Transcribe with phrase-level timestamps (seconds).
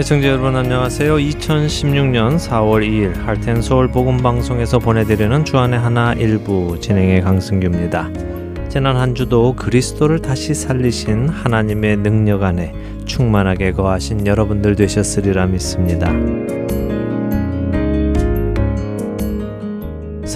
[0.00, 1.14] 애청자 여러분 안녕하세요.
[1.16, 8.08] 2016년 4월 2일 할텐 서울 복음 방송에서 보내드리는 주안의 하나 일부 진행의 강승규입니다.
[8.70, 12.72] 지난 한 주도 그리스도를 다시 살리신 하나님의 능력 안에
[13.04, 16.10] 충만하게 거하신 여러분들 되셨으리라 믿습니다.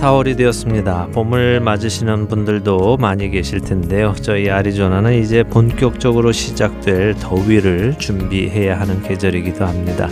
[0.05, 1.07] 4월이 되었습니다.
[1.15, 4.13] 봄을 맞으시는 분들도 많이 계실 텐데요.
[4.21, 10.11] 저희 아리조나는 이제 본격적으로 시작될 더위를 준비해야 하는 계절이기도 합니다.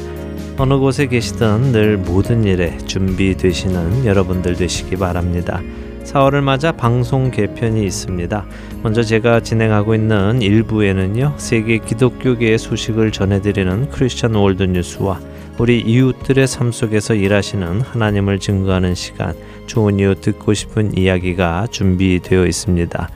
[0.56, 5.60] 어느 곳에 계시든 늘 모든 일에 준비되시는 여러분들 되시기 바랍니다.
[6.02, 8.46] 4월을 맞아 방송 개편이 있습니다.
[8.82, 11.38] 먼저 제가 진행하고 있는 1부에는요.
[11.38, 15.20] 세계 기독교계의 소식을 전해드리는 크리스천 월드 뉴스와
[15.58, 19.34] 우리 이웃들의 삶 속에서 일하시는 하나님을 증거하는 시간,
[19.66, 23.08] 좋은 이유 듣고 싶은 이야기가 준비되어 있습니다.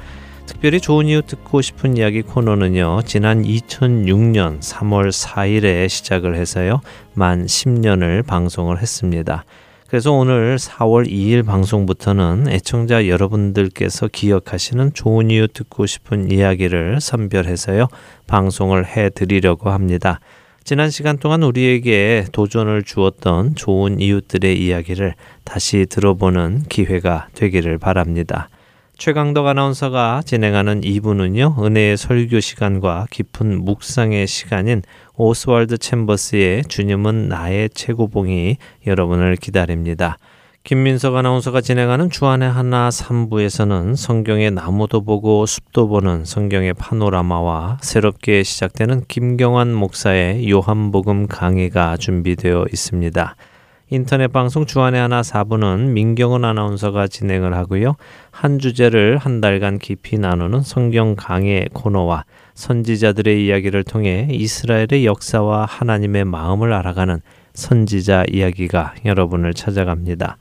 [0.44, 6.82] 특별히 좋은 이유 듣고 싶은 이야기 코너는요, 지난 2006년 3월 4일에 시작을 해서요,
[7.14, 9.44] 만 10년을 방송을 했습니다.
[9.88, 17.86] 그래서 오늘 4월 2일 방송부터는 애청자 여러분들께서 기억하시는 좋은 이유 듣고 싶은 이야기를 선별해서요,
[18.26, 20.18] 방송을 해 드리려고 합니다.
[20.64, 25.14] 지난 시간 동안 우리에게 도전을 주었던 좋은 이웃들의 이야기를
[25.44, 28.48] 다시 들어보는 기회가 되기를 바랍니다.
[28.98, 34.82] 최강덕 아나운서가 진행하는 2부는요, 은혜의 설교 시간과 깊은 묵상의 시간인
[35.18, 40.18] 오스월드 챔버스의 주님은 나의 최고봉이 여러분을 기다립니다.
[40.62, 49.04] 김민석 아나운서가 진행하는 주안의 하나 3부에서는 성경의 나무도 보고 숲도 보는 성경의 파노라마와 새롭게 시작되는
[49.08, 53.36] 김경환 목사의 요한복음 강의가 준비되어 있습니다.
[53.90, 57.94] 인터넷 방송 주안의 하나 4부는 민경은 아나운서가 진행을 하고요.
[58.32, 62.24] 한 주제를 한 달간 깊이 나누는 성경 강의 코너와
[62.56, 67.20] 선지자들의 이야기를 통해 이스라엘의 역사와 하나님의 마음을 알아가는
[67.52, 70.38] 선지자 이야기가 여러분을 찾아갑니다.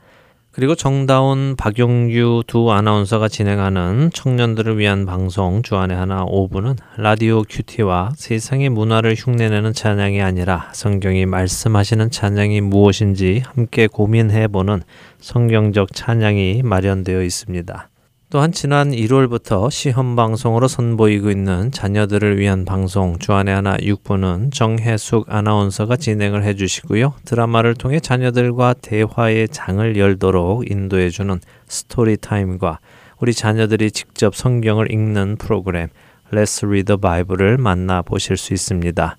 [0.52, 8.70] 그리고 정다운 박용규 두 아나운서가 진행하는 청년들을 위한 방송 주안에 하나 5부는 라디오 큐티와 세상의
[8.70, 14.84] 문화를 흉내내는 찬양이 아니라 성경이 말씀하시는 찬양이 무엇인지 함께 고민해보는
[15.20, 17.90] 성경적 찬양이 마련되어 있습니다.
[18.32, 25.96] 또한 지난 1월부터 시험 방송으로 선보이고 있는 자녀들을 위한 방송 주안의 하나 6부는 정혜숙 아나운서가
[25.96, 27.14] 진행을 해 주시고요.
[27.24, 32.80] 드라마를 통해 자녀들과 대화의 장을 열도록 인도해 주는 스토리 타임과
[33.20, 35.90] 우리 자녀들이 직접 성경을 읽는 프로그램
[36.32, 39.18] Let's Read the Bible을 만나 보실 수 있습니다.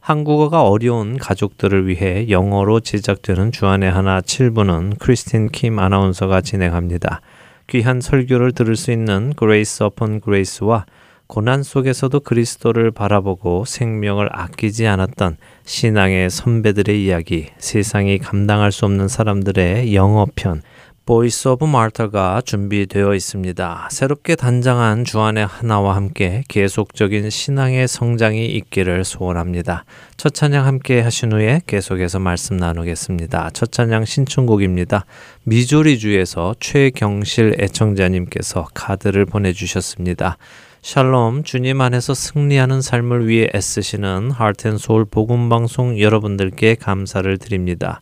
[0.00, 7.22] 한국어가 어려운 가족들을 위해 영어로 제작되는 주안의 하나 7부는 크리스틴 킴 아나운서가 진행합니다.
[7.66, 10.84] 귀한 설교를 들을 수 있는 그레이스 어폰 그레이스와
[11.26, 19.94] 고난 속에서도 그리스도를 바라보고 생명을 아끼지 않았던 신앙의 선배들의 이야기, 세상이 감당할 수 없는 사람들의
[19.94, 20.60] 영어편,
[21.06, 23.88] 보이스 오브 말터가 준비되어 있습니다.
[23.92, 29.84] 새롭게 단장한 주안의 하나와 함께 계속적인 신앙의 성장이 있기를 소원합니다.
[30.16, 33.50] 첫 찬양 함께 하신 후에 계속해서 말씀 나누겠습니다.
[33.52, 35.04] 첫 찬양 신춘곡입니다
[35.42, 40.38] 미조리주에서 최경실 애청자님께서 카드를 보내주셨습니다.
[40.80, 48.00] 샬롬 주님 안에서 승리하는 삶을 위해 애쓰시는 하트앤소울 복음방송 여러분들께 감사를 드립니다.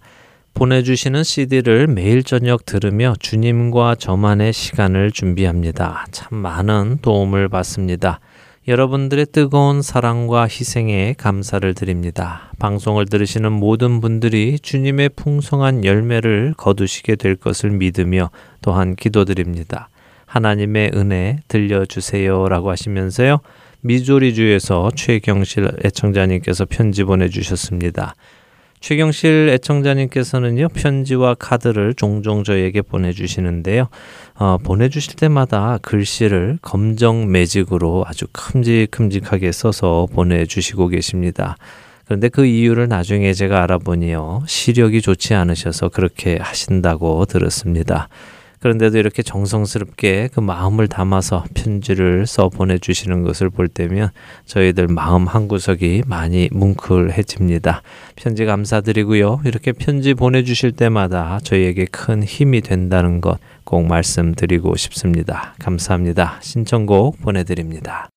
[0.55, 6.07] 보내주시는 CD를 매일 저녁 들으며 주님과 저만의 시간을 준비합니다.
[6.11, 8.21] 참 많은 도움을 받습니다.
[8.69, 12.53] 여러분들의 뜨거운 사랑과 희생에 감사를 드립니다.
[12.61, 18.31] 방송을 들으시는 모든 분들이 주님의 풍성한 열매를 거두시게 될 것을 믿으며
[18.61, 19.89] 또한 기도드립니다.
[20.27, 23.41] 하나님의 은혜 들려주세요 라고 하시면서요.
[23.81, 28.15] 미조리주에서 최경실 애청자님께서 편지 보내주셨습니다.
[28.82, 33.88] 최경실 애청자님께서는요, 편지와 카드를 종종 저희에게 보내주시는데요.
[34.34, 41.56] 어, 보내주실 때마다 글씨를 검정 매직으로 아주 큼직큼직하게 써서 보내주시고 계십니다.
[42.06, 48.08] 그런데 그 이유를 나중에 제가 알아보니요, 시력이 좋지 않으셔서 그렇게 하신다고 들었습니다.
[48.62, 54.11] 그런데도 이렇게 정성스럽게 그 마음을 담아서 편지를 써 보내주시는 것을 볼 때면
[54.47, 57.82] 저희들 마음 한구석이 많이 뭉클해집니다.
[58.14, 59.41] 편지 감사드리고요.
[59.47, 65.55] 이렇게 편지 보내주실 때마다 저희에게 큰 힘이 된다는 것 꼭 말씀드리고 싶습니다.
[65.61, 66.38] 감사합니다.
[66.43, 68.09] 신청곡 보내드립니다.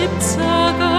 [0.00, 0.89] Zipzer.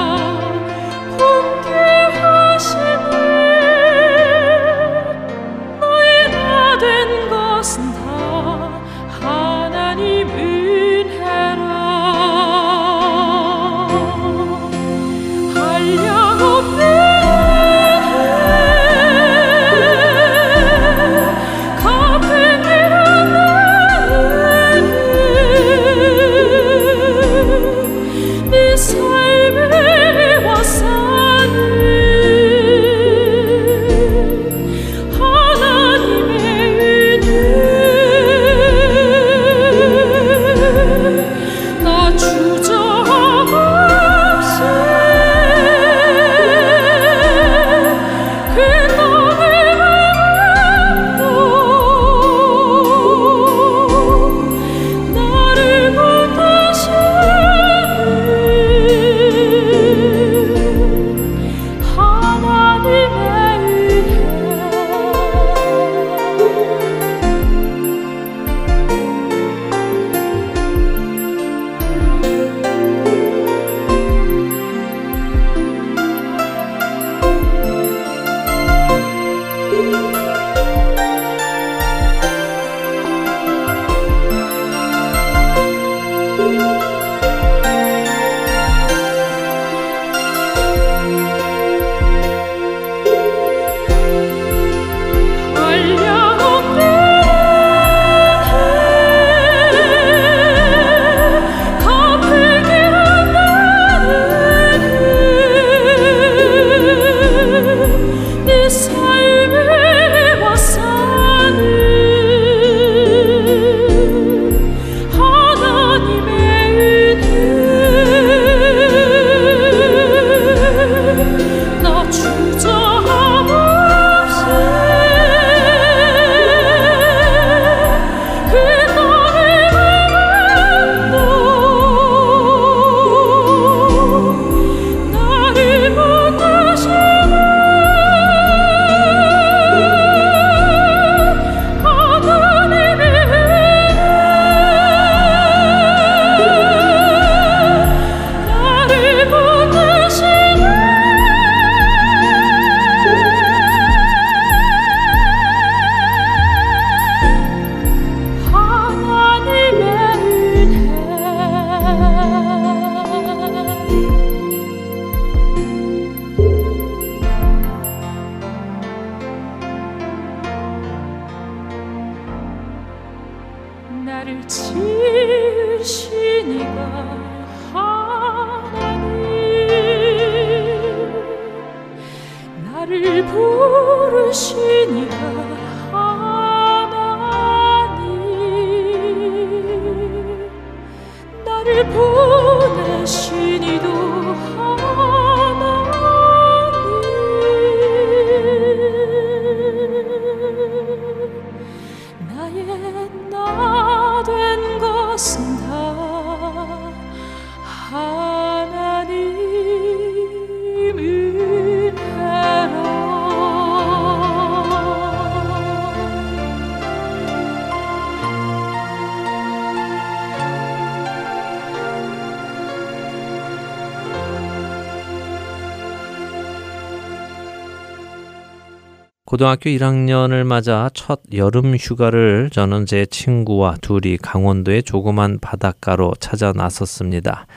[229.41, 237.47] 고등학교 1학년을 맞아 첫 여름 휴가를 저는 제 친구와 둘이 강원도의 조그만 바닷가로 찾아 나섰습니다.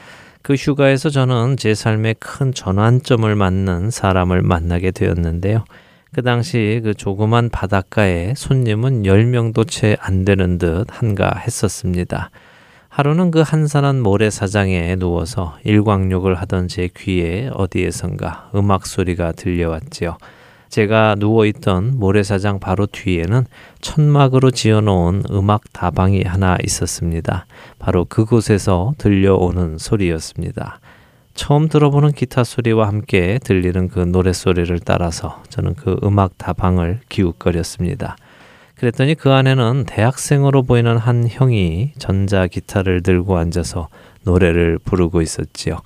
[0.40, 5.66] 그 휴가에서 저는 제 삶의 큰 전환점을 맞는 사람을 만나게 되었는데요.
[6.10, 12.30] 그 당시 그 조그만 바닷가에 손님은 10명도 채 안 되는 듯 한가했었습니다.
[12.88, 20.16] 하루는 그 한산한 모래사장에 누워서 일광욕을 하던 제 귀에 어디에선가 음악 소리가 들려왔지요.
[20.70, 23.46] 제가 누워있던 모래사장 바로 뒤에는
[23.80, 27.46] 천막으로 지어놓은 음악 다방이 하나 있었습니다.
[27.78, 30.80] 바로 그곳에서 들려오는 소리였습니다.
[31.34, 38.16] 처음 들어보는 기타 소리와 함께 들리는 그 노래 소리를 따라서 저는 그 음악 다방을 기웃거렸습니다.
[38.76, 43.88] 그랬더니 그 안에는 대학생으로 보이는 한 형이 전자 기타를 들고 앉아서
[44.24, 45.80] 노래를 부르고 있었지요.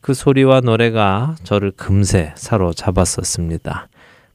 [0.00, 3.88] 그 소리와 노래가 저를 금세 사로잡았었습니다.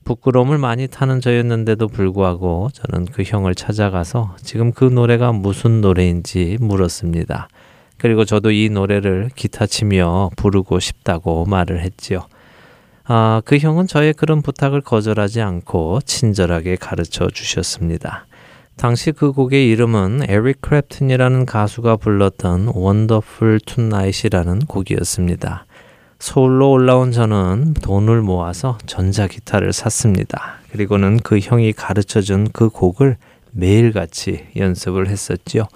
[0.05, 7.47] 부끄러움을 많이 타는 저였는데도 불구하고 저는 그 형을 찾아가서 지금 그 노래가 무슨 노래인지 물었습니다.
[7.97, 12.27] 그리고 저도 이 노래를 기타 치며 부르고 싶다고 말을 했지요.
[13.03, 18.27] 아, 그 형은 저의 그런 부탁을 거절하지 않고 친절하게 가르쳐 주셨습니다.
[18.77, 25.64] 당시 그 곡의 이름은 에릭 크랩튼이라는 가수가 불렀던 원더풀 툰나잇이라는 곡이었습니다.
[26.27, 30.55] 서울로 올라온 저는 돈을 모아서 전자기타를 샀습니다.
[30.65, 33.17] 그리고는 그 형이 가르쳐 준 그 곡을
[33.51, 35.67] 매일같이 연습을 했었지요.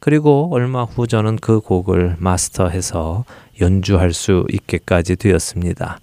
[0.00, 3.24] 그리고 얼마 후 저는 그 곡을 마스터해서
[3.60, 6.00] 연주할 수 있게까지 되었습니다.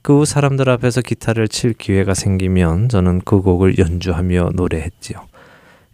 [0.00, 5.18] 그 후 사람들 앞에서 기타를 칠 기회가 생기면 저는 그 곡을 연주하며 노래했지요.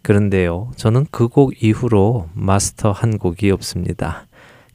[0.01, 4.25] 그런데요, 저는 그 곡 이후로 마스터 한 곡이 없습니다.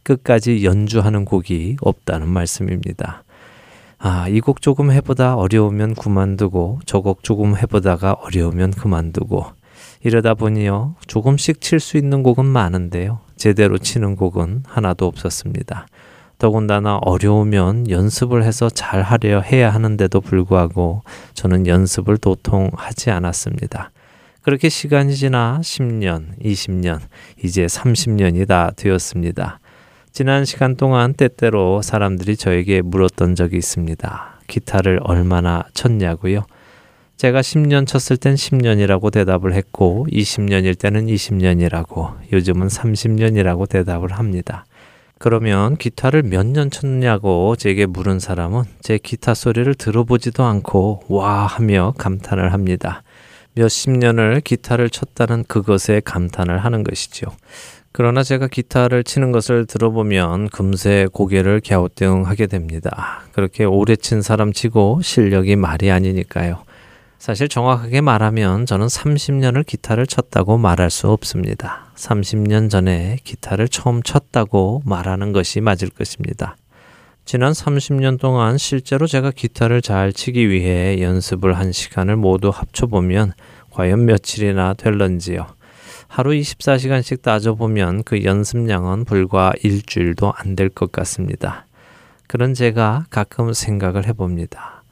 [0.06, 3.24] 끝까지 연주하는 곡이 없다는 말씀입니다.
[3.98, 9.46] 아, 이 곡 조금 해보다 어려우면 그만두고 저 곡 조금 해보다가 어려우면 그만두고
[10.04, 15.88] 이러다 보니요 조금씩 칠 수 있는 곡은 많은데요 제대로 치는 곡은 하나도 없었습니다.
[16.38, 21.02] 더군다나 어려우면 연습을 해서 잘 하려 해야 하는데도 불구하고
[21.34, 23.90] 저는 연습을 도통 하지 않았습니다.
[24.42, 27.00] 그렇게 시간이 지나 10년, 20년,
[27.42, 29.58] 이제 30년이 다 되었습니다.
[30.18, 34.40] 지난 시간 동안 때때로 사람들이 저에게 물었던 적이 있습니다.
[34.46, 36.46] 기타를 얼마나 쳤냐고요?
[37.18, 44.64] 제가 10년 쳤을 땐 10년이라고 대답을 했고 20년일 때는 20년이라고 요즘은 30년이라고 대답을 합니다.
[45.18, 51.92] 그러면 기타를 몇 년 쳤냐고 제게 물은 사람은 제 기타 소리를 들어보지도 않고 와 하며
[51.98, 53.02] 감탄을 합니다.
[53.54, 57.24] 몇 십 년을 기타를 쳤다는 그것에 감탄을 하는 것이지
[57.98, 62.90] 그러나 제가 기타를 치는 것을 들어보면 금세 고개를 갸우뚱하게 됩니다.
[62.94, 66.62] 아, 그렇게 오래 친 사람 치고 실력이 말이 아니니까요.
[67.18, 71.86] 사실 정확하게 말하면 저는 30년을 기타를 쳤다고 말할 수 없습니다.
[71.96, 76.58] 30년 전에 기타를 처음 쳤다고 말하는 것이 맞을 것입니다.
[77.24, 83.32] 지난 30년 동안 실제로 제가 기타를 잘 치기 위해 연습을 한 시간을 모두 합쳐보면
[83.70, 85.46] 과연 며칠이나 될런지요.
[86.08, 91.66] 하루 24시간씩 따져보면 그 연습량은 불과 일주일도 안 될 것 같습니다.
[92.26, 94.82] 그런 제가 가끔 생각을 해봅니다.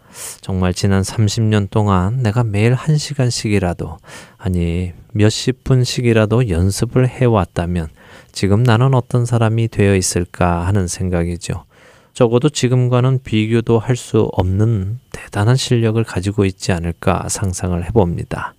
[0.40, 3.96] 정말 지난 30년 동안 내가 매일 1시간씩이라도,
[4.38, 7.88] 아니, 몇십 분씩이라도 연습을 해왔다면
[8.30, 11.64] 지금 나는 어떤 사람이 되어 있을까 하는 생각이죠.
[12.12, 18.54] 적어도 지금과는 비교도 할 수 없는 대단한 실력을 가지고 있지 않을까 상상을 해봅니다.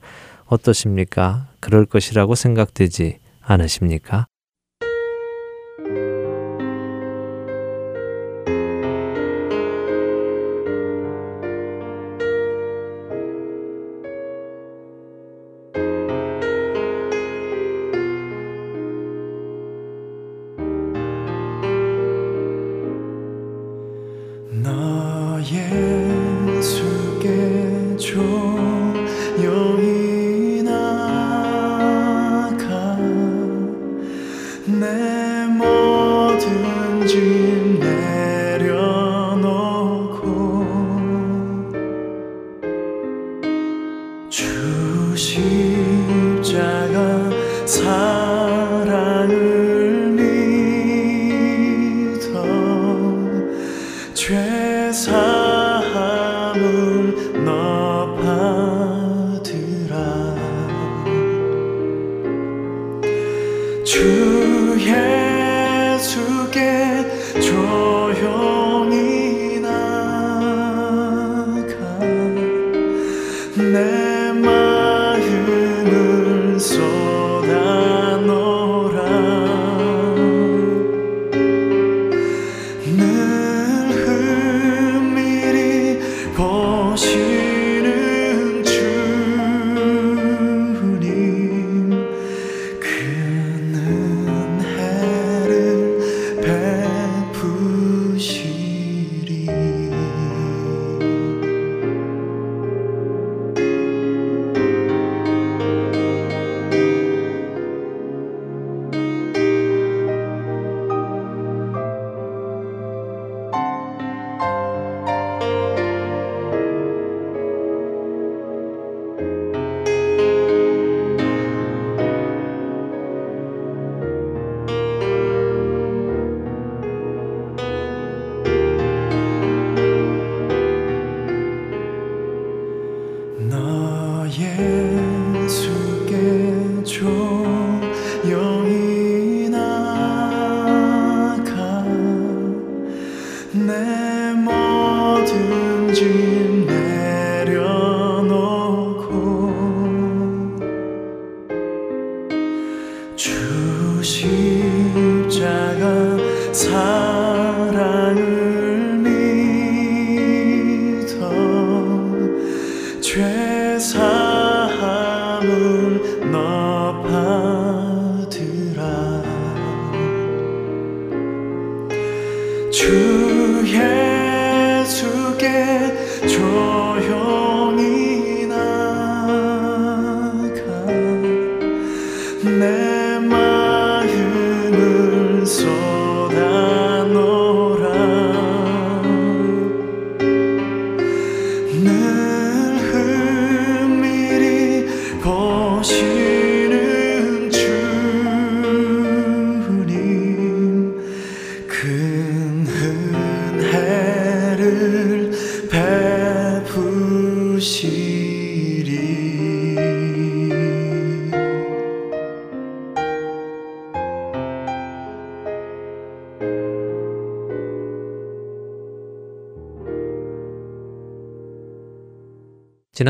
[0.46, 1.50] 어떠십니까?
[1.60, 4.28] 그럴 것이라고 생각되지 않으십니까?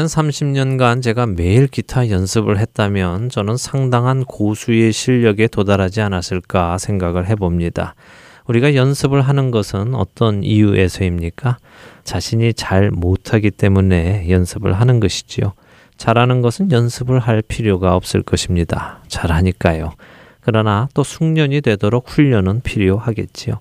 [0.08, 7.96] 지난 30년간 제가 매일 기타 연습을 했다면 저는 상당한 고수의 실력에 도달하지 않았을까 생각을 해봅니다.
[8.46, 11.58] 우리가 연습을 하는 것은 어떤 이유에서입니까?
[12.04, 15.54] 자신이 잘 못하기 때문에 연습을 하는 것이지요.
[15.98, 19.00] 잘하는 것은 연습을 할 필요가 없을 것입니다.
[19.08, 19.92] 잘하니까요.
[20.42, 23.56] 그러나 또 숙련이 되도록 훈련은 필요하겠지요.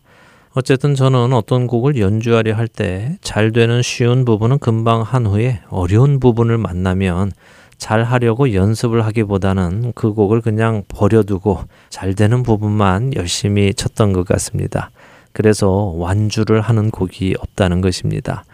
[0.56, 6.20] 어쨌든 저는 어떤 곡을 연주하려 할 때 잘 되는 쉬운 부분은 금방 한 후에 어려운
[6.20, 7.32] 부분을 만나면
[7.78, 14.90] 잘 하려고 연습을 하기보다는 그 곡을 그냥 버려두고 잘 되는 부분만 열심히 쳤던 것 같습니다.
[15.32, 18.44] 그래서 완주를 하는 곡이 없다는 것입니다.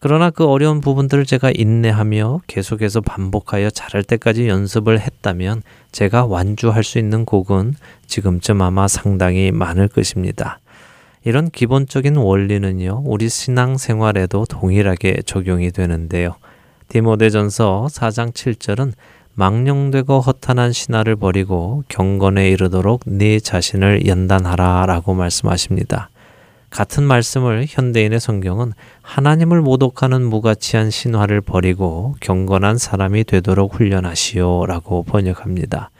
[0.00, 6.98] 그러나 그 어려운 부분들을 제가 인내하며 계속해서 반복하여 잘할 때까지 연습을 했다면 제가 완주할 수
[6.98, 7.74] 있는 곡은
[8.06, 10.58] 지금쯤 아마 상당히 많을 것입니다.
[11.26, 16.36] 이런 기본적인 원리는요, 우리 신앙 생활에도 동일하게 적용이 되는데요.
[16.86, 18.92] 디모데전서 4장 7절은
[19.34, 26.10] 망령되고 허탄한 신화를 버리고 경건에 이르도록 네 자신을 연단하라라고 말씀하십니다.
[26.70, 35.90] 같은 말씀을 현대인의 성경은 하나님을 모독하는 무가치한 신화를 버리고 경건한 사람이 되도록 훈련하시오라고 번역합니다.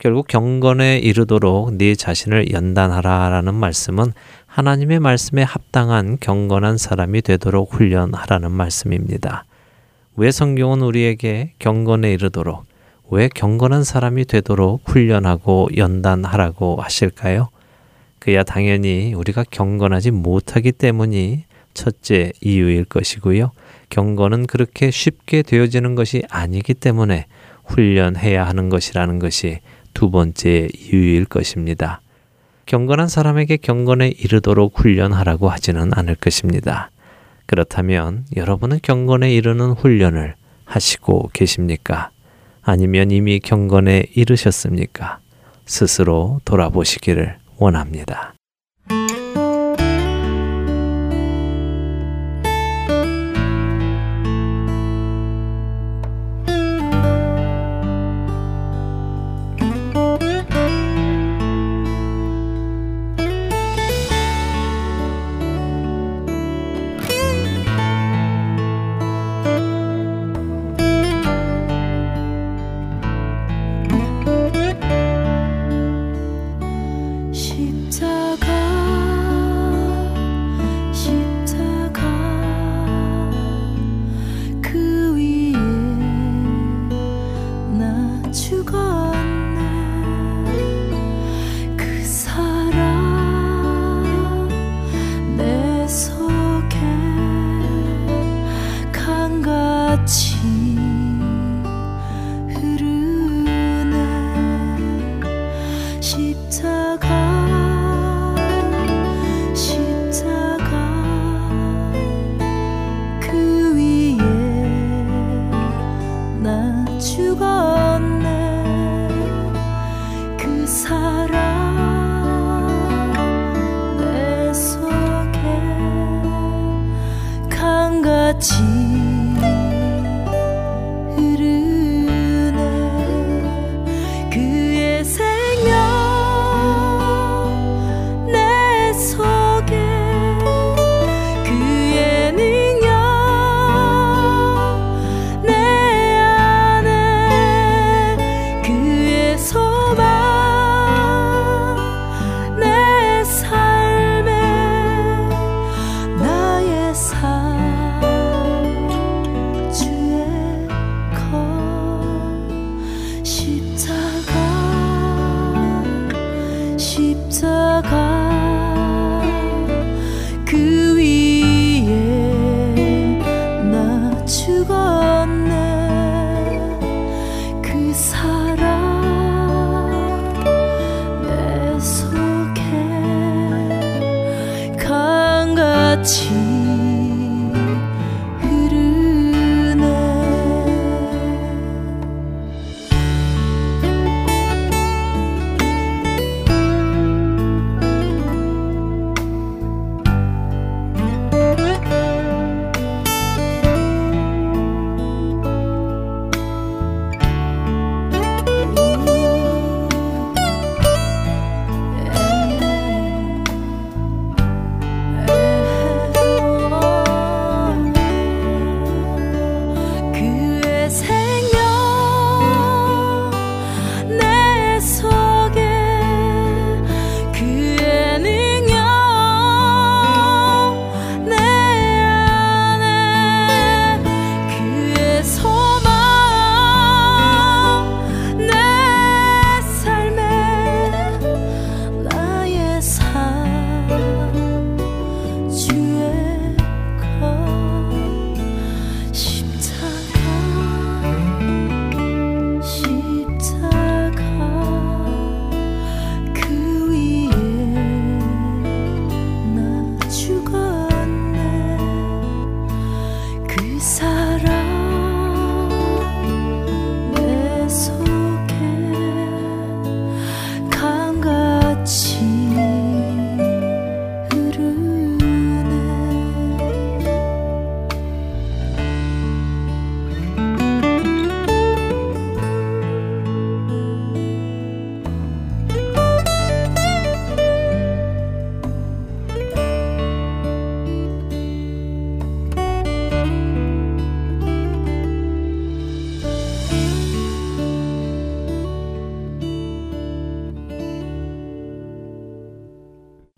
[0.00, 4.12] 결국 경건에 이르도록 네 자신을 연단하라라는 말씀은
[4.54, 9.44] 하나님의 말씀에 합당한 경건한 사람이 되도록 훈련하라는 말씀입니다.
[10.14, 12.64] 왜 성경은 우리에게 경건에 이르도록
[13.10, 17.48] 왜 경건한 사람이 되도록 훈련하고 연단하라고 하실까요?
[18.20, 23.50] 그야 당연히 우리가 경건하지 못하기 때문이 첫째 이유일 것이고요.
[23.90, 27.26] 경건은 그렇게 쉽게 되어지는 것이 아니기 때문에
[27.64, 29.58] 훈련해야 하는 것이라는 것이
[29.94, 32.02] 두 번째 이유일 것입니다.
[32.66, 36.90] 경건한 사람에게 경건에 이르도록 훈련하라고 하지는 않을 것입니다.
[37.46, 42.10] 그렇다면 여러분은 경건에 이르는 훈련을 하시고 계십니까?
[42.62, 45.18] 아니면 이미 경건에 이르셨습니까?
[45.66, 48.33] 스스로 돌아보시기를 원합니다.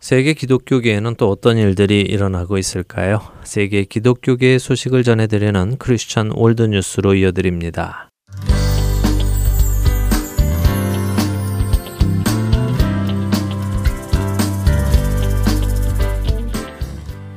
[0.09, 3.19] 세계 기독교계에는 또 어떤 일들이 일어나고 있을까요?
[3.43, 8.09] 세계 기독교계의 소식을 전해드리는 크리스천 월드뉴스로 이어드립니다.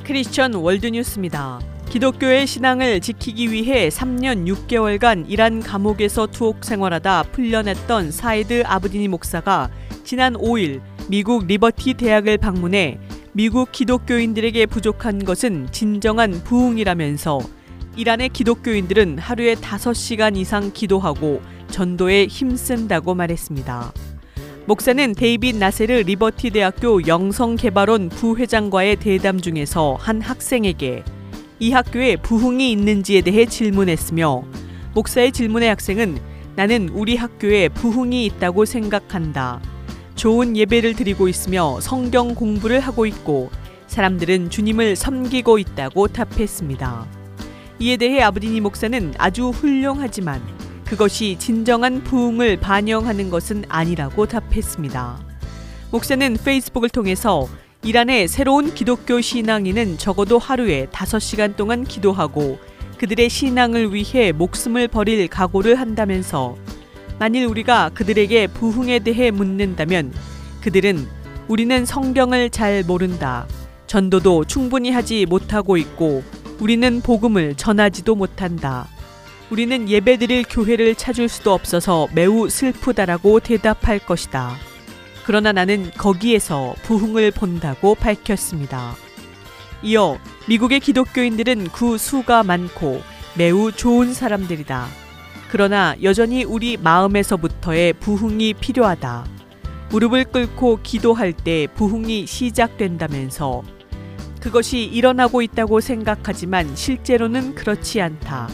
[0.04, 1.58] 크리스천 월드뉴스입니다.
[1.88, 9.68] 기독교의 신앙을 지키기 위해 3년 6개월간 이란 감옥에서 투옥 생활하다 풀려냈던 사이드 아브디니 목사가
[10.04, 10.80] 지난 5일
[11.10, 12.96] 미국 리버티 대학을 방문해
[13.32, 17.40] 미국 기독교인들에게 부족한 것은 진정한 부흥이라면서
[17.96, 21.42] 이란의 기독교인들은 하루에 5시간 이상 기도하고
[21.72, 23.92] 전도에 힘쓴다고 말했습니다.
[24.66, 31.02] 목사는 데이빗 나세르 리버티 대학교 영성개발원 부회장과의 대담 중에서 한 학생에게
[31.58, 34.44] 이 학교에 부흥이 있는지에 대해 질문했으며
[34.94, 36.18] 목사의 질문에 학생은
[36.54, 39.60] 나는 우리 학교에 부흥이 있다고 생각한다.
[40.20, 43.48] 좋은 예배를 드리고 있으며 성경 공부를 하고 있고
[43.86, 47.06] 사람들은 주님을 섬기고 있다고 답했습니다.
[47.78, 50.42] 이에 대해 아브디니 목사는 아주 훌륭하지만
[50.84, 55.24] 그것이 진정한 부흥을 반영하는 것은 아니라고 답했습니다.
[55.90, 57.48] 목사는 페이스북을 통해서
[57.82, 62.58] 이란의 새로운 기독교 신앙인은 적어도 하루에 5시간 동안 기도하고
[62.98, 66.56] 그들의 신앙을 위해 목숨을 버릴 각오를 한다면서
[67.20, 70.10] 만일 우리가 그들에게 부흥에 대해 묻는다면
[70.62, 71.06] 그들은
[71.48, 73.46] 우리는 성경을 잘 모른다.
[73.86, 76.22] 전도도 충분히 하지 못하고 있고
[76.60, 78.88] 우리는 복음을 전하지도 못한다.
[79.50, 84.56] 우리는 예배드릴 교회를 찾을 수도 없어서 매우 슬프다라고 대답할 것이다.
[85.26, 88.94] 그러나 나는 거기에서 부흥을 본다고 밝혔습니다.
[89.82, 93.02] 이어 미국의 기독교인들은 그 수가 많고
[93.36, 94.88] 매우 좋은 사람들이다.
[95.50, 99.26] 그러나 여전히 우리 마음에서부터의 부흥이 필요하다.
[99.90, 103.62] 무릎을 꿇고 기도할 때 부흥이 시작된다면서
[104.40, 108.48] 그것이 일어나고 있다고 생각하지만 실제로는 그렇지 않다.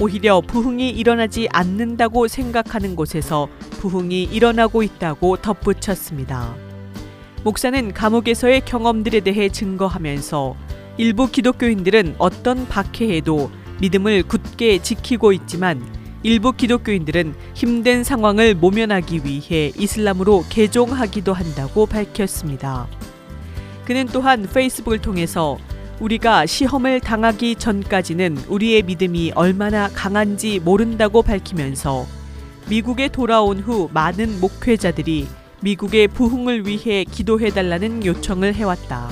[0.00, 6.54] 오히려 부흥이 일어나지 않는다고 생각하는 곳에서 부흥이 일어나고 있다고 덧붙였습니다.
[7.44, 10.56] 목사는 감옥에서의 경험들에 대해 증거하면서
[10.96, 15.84] 일부 기독교인들은 어떤 박해에도 믿음을 굳게 지키고 있지만
[16.24, 22.88] 일부 기독교인들은 힘든 상황을 모면하기 위해 이슬람으로 개종하기도 한다고 밝혔습니다.
[23.84, 25.58] 그는 또한 페이스북을 통해서
[26.00, 32.06] 우리가 시험을 당하기 전까지는 우리의 믿음이 얼마나 강한지 모른다고 밝히면서
[32.68, 35.26] 미국에 돌아온 후 많은 목회자들이
[35.60, 39.08] 미국의 부흥을 위해 기도해달라는 요청을 해왔다.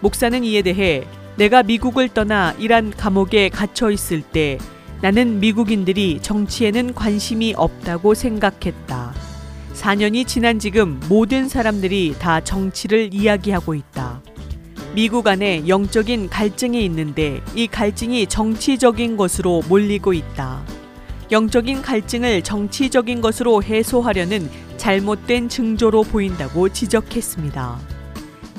[0.00, 1.04] 목사는 이에 대해
[1.36, 4.58] 내가 미국을 떠나 이란 감옥에 갇혀 있을 때
[5.04, 9.12] 나는 미국인들이 정치에는 관심이 없다고 생각했다.
[9.74, 14.22] 4년이 지난 지금 모든 사람들이 다 정치를 이야기하고 있다.
[14.94, 20.64] 미국 안에 영적인 갈증이 있는데 이 갈증이 정치적인 것으로 몰리고 있다.
[21.30, 27.78] 영적인 갈증을 정치적인 것으로 해소하려는 잘못된 증조로 보인다고 지적했습니다.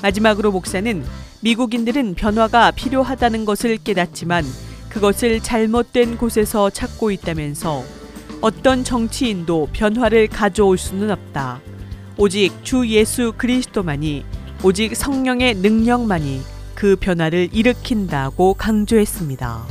[0.00, 1.04] 마지막으로 목사는
[1.40, 4.44] 미국인들은 변화가 필요하다는 것을 깨닫지만
[4.96, 7.84] 그것을 잘못된 곳에서 찾고 있다면서
[8.40, 11.60] 어떤 정치인도 변화를 가져올 수는 없다.
[12.16, 14.24] 오직 주 예수 그리스도만이
[14.64, 16.40] 오직 성령의 능력만이
[16.74, 19.66] 그 변화를 일으킨다고 강조했습니다.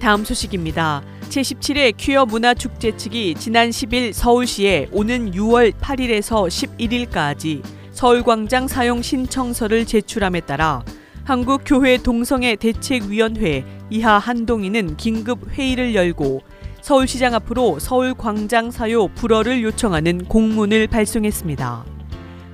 [0.00, 1.02] 다음 소식입니다.
[1.28, 9.84] 제17회 퀴어 문화 축제 측이 지난 10일 서울시에 오는 6월 8일에서 11일까지 서울광장 사용 신청서를
[9.84, 10.82] 제출함에 따라
[11.22, 16.40] 한국교회 동성애 대책위원회 이하 한동희는 긴급 회의를 열고
[16.80, 21.84] 서울시장 앞으로 서울광장 사요 불허를 요청하는 공문을 발송했습니다.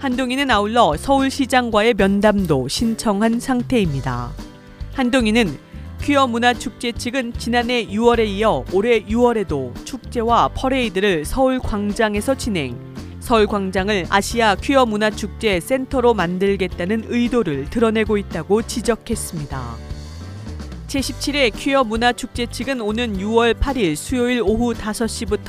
[0.01, 4.33] 한동희는 아울러 서울시장과의 면담도 신청한 상태입니다.
[4.97, 5.51] 한동희는
[6.03, 12.87] 퀴어 문화 축제 측은 지난해 6월에 이어 올해 6월에도 축제와 퍼레이드를 서울 광장에서 진행,
[13.29, 19.62] 서울 광장을 아시아 퀴어 문화 축제 센터로 만들겠다는 의도를 드러내고 있다고 지적했습니다.
[20.87, 25.45] 제17회 퀴어 문화축제 측은 오는 6월 8일 수요일 오후 5시부터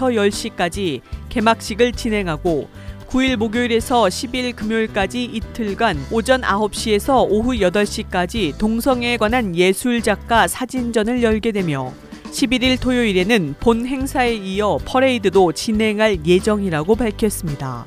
[0.58, 2.68] 10시까지 개막식을 진행하고
[3.08, 11.54] 9일 목요일에서 10일 금요일까지 이틀간 오전 9시에서 오후 8시까지 동성애에 관한 예술 작가 사진전을 열게
[11.54, 11.94] 되며
[12.32, 17.86] 11일 토요일에는 본 행사에 이어 퍼레이드도 진행할 예정이라고 밝혔습니다.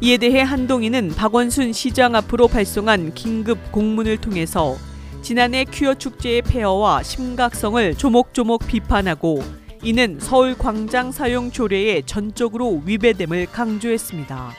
[0.00, 4.76] 이에 대해 한동희는 박원순 시장 앞으로 발송한 긴급 공문을 통해서
[5.22, 9.42] 지난해 퀴어 축제의 폐허와 심각성을 조목조목 비판하고
[9.82, 14.54] 이는 서울 광장 사용 조례에 전적으로 위배됨을 강조했습니다.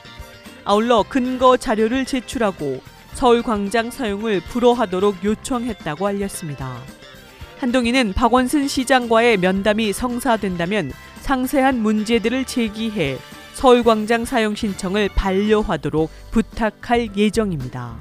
[0.64, 2.80] 아울러 근거 자료를 제출하고
[3.14, 6.80] 서울 광장 사용을 불허하도록 요청했다고 알렸습니다.
[7.60, 13.18] 한동희는 박원순 시장과의 면담이 성사된다면 상세한 문제들을 제기해
[13.52, 17.96] 서울광장 사용 신청을 반려하도록 부탁할 예정입니다.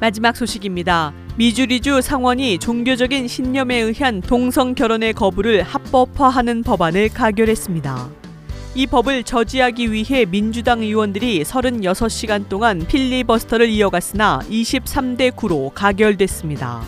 [0.00, 1.12] 마지막 소식입니다.
[1.36, 8.27] 미주리주 상원이 종교적인 신념에 의한 동성 결혼의 거부를 합법화하는 법안을 가결했습니다.
[8.74, 16.82] 이 법을 저지하기 위해 민주당 의원들이 36시간 동안 필리버스터를 이어갔으나 23대 9로 가결됐습니다.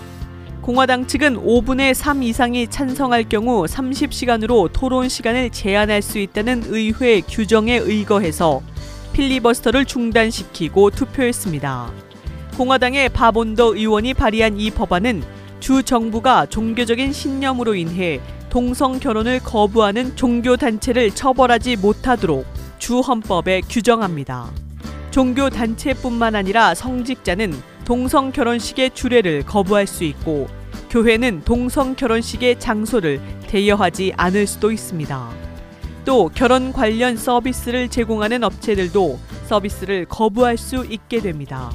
[0.60, 7.76] 공화당 측은 5분의 3 이상이 찬성할 경우 30시간으로 토론 시간을 제한할 수 있다는 의회 규정에
[7.78, 8.60] 의거해서
[9.14, 11.90] 필리버스터를 중단시키고 투표했습니다.
[12.58, 15.22] 공화당의 바본더 의원이 발의한 이 법안은
[15.60, 22.44] 주 정부가 종교적인 신념으로 인해 동성 결혼을 거부하는 종교 단체를 처벌하지 못하도록
[22.78, 24.50] 주헌법에 규정합니다.
[25.12, 27.52] 종교 단체뿐만 아니라 성직자는
[27.84, 30.48] 동성 결혼식의 주례를 거부할 수 있고
[30.90, 35.30] 교회는 동성 결혼식의 장소를 대여하지 않을 수도 있습니다.
[36.04, 41.70] 또 결혼 관련 서비스를 제공하는 업체들도 서비스를 거부할 수 있게 됩니다.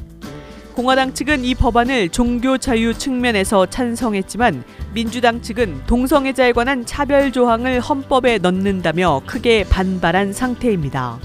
[0.76, 8.40] 공화당 측은 이 법안을 종교 자유 측면에서 찬성했지만 민주당 측은 동성애자에 관한 차별 조항을 헌법에
[8.40, 11.18] 넣는다며 크게 반발한 상태입니다.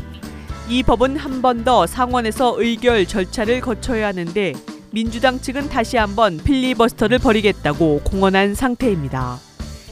[0.69, 4.53] 이 법은 한 번 더 상원에서 의결 절차를 거쳐야 하는데
[4.93, 9.41] 민주당 측은 다시 한번 필리버스터를 벌이겠다고 공언한 상태입니다.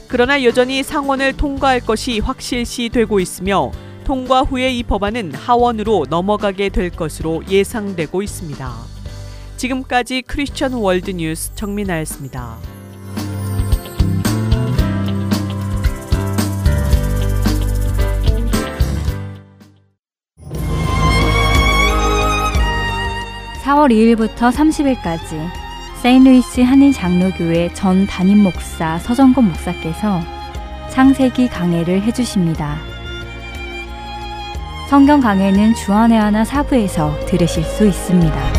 [0.07, 3.71] 그러나 여전히 상원을 통과할 것이 확실시 되고 있으며
[4.05, 8.88] 통과 후에 이 법안은 하원으로 넘어가게 될 것으로 예상되고 있습니다.
[9.59, 12.55] 지금까지 크리스천 월드 뉴스 정민아였습니다.
[23.65, 25.45] 사월이일부터 30일까지
[26.01, 30.21] 세인루이스 한인 장로교회 전 담임 목사 서정권 목사께서
[30.89, 32.77] 창세기 강해를 해주십니다.
[34.89, 38.58] 성경 강해는 주안에 하나 사부에서 들으실 수 있습니다.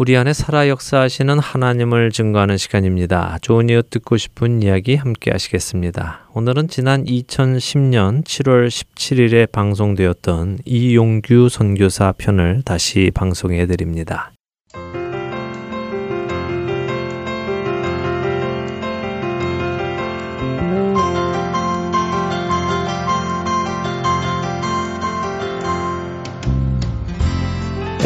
[0.00, 3.36] 우리 안에 살아 역사하시는 하나님을 증거하는 시간입니다.
[3.42, 6.28] 좋은 이웃 듣고 싶은 이야기 함께 하시겠습니다.
[6.34, 14.30] 오늘은 지난 2010년 7월 17일에 방송되었던 이용규 선교사 편을 다시 방송해 드립니다.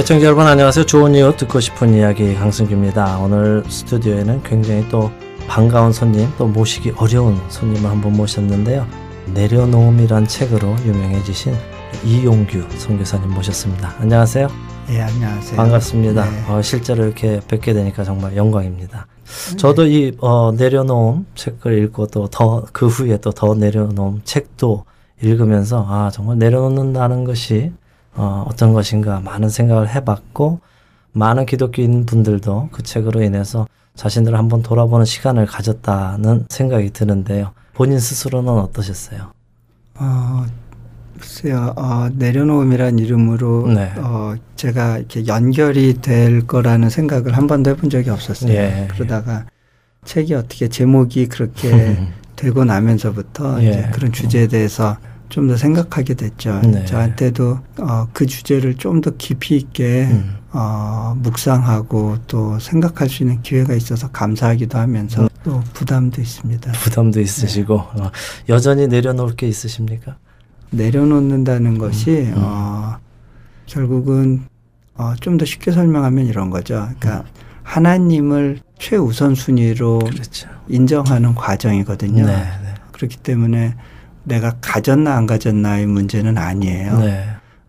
[0.02, 0.84] 시청자 여러분 안녕하세요.
[0.84, 3.20] 좋은 이웃 듣고 싶은 이야기 강승규입니다.
[3.20, 5.12] 오늘 스튜디오에는 굉장히 또
[5.46, 8.84] 반가운 손님, 또 모시기 어려운 손님을 한 분 모셨는데요.
[9.32, 11.54] 내려놓음이란 책으로 유명해지신
[12.04, 13.94] 이용규 선교사님 모셨습니다.
[14.00, 14.48] 안녕하세요.
[14.88, 15.56] 예, 네, 안녕하세요.
[15.56, 16.24] 반갑습니다.
[16.28, 16.44] 네.
[16.50, 19.06] 어, 실제로 이렇게 뵙게 되니까 정말 영광입니다.
[19.50, 19.56] 네.
[19.56, 24.84] 저도 이 어, 내려놓음 책을 읽고 또 더 그 후에 또 더 내려놓음 책도
[25.22, 27.70] 읽으면서 아 정말 내려놓는다는 것이
[28.14, 30.60] 어, 어떤 것인가 많은 생각을 해봤고
[31.12, 37.52] 많은 기독교인 분들도 그 책으로 인해서 자신들을 한번 돌아보는 시간을 가졌다는 생각이 드는데요.
[37.74, 39.30] 본인 스스로는 어떠셨어요?
[39.96, 40.46] 어,
[41.18, 43.92] 글쎄요, 어, 내려놓음이란 이름으로 네.
[43.98, 48.52] 어, 제가 이렇게 연결이 될 거라는 생각을 한 번도 해본 적이 없었어요.
[48.52, 48.88] 예, 예.
[48.92, 49.46] 그러다가
[50.04, 51.96] 책이 어떻게 제목이 그렇게
[52.36, 53.90] 되고 나면서부터 예.
[53.92, 54.96] 그런 주제에 대해서
[55.32, 56.60] 좀더 생각하게 됐죠.
[56.60, 56.84] 네.
[56.84, 60.36] 저한테도 어, 그 주제를 좀 더 깊이 있게 음.
[60.52, 65.28] 어, 묵상하고 또 생각할 수 있는 기회가 있어서 감사하기도 하면서 음.
[65.42, 66.70] 또 부담도 있습니다.
[66.72, 67.22] 부담도 네.
[67.22, 68.02] 있으시고 네.
[68.02, 68.12] 어,
[68.48, 70.18] 여전히 내려놓을 게 있으십니까?
[70.70, 72.34] 내려놓는다는 것이 음.
[72.34, 72.34] 음.
[72.36, 72.96] 어,
[73.66, 74.42] 결국은
[74.94, 76.88] 어, 좀더 쉽게 설명하면 이런 거죠.
[77.00, 77.32] 그러니까 음.
[77.64, 80.48] 하나님을 최우선 순위로 그렇죠.
[80.68, 82.24] 인정하는 과정이거든요.
[82.26, 82.74] 네, 네.
[82.92, 83.74] 그렇기 때문에
[84.24, 86.98] 내가 가졌나 안 가졌나의 문제는 아니에요.
[86.98, 87.24] 네.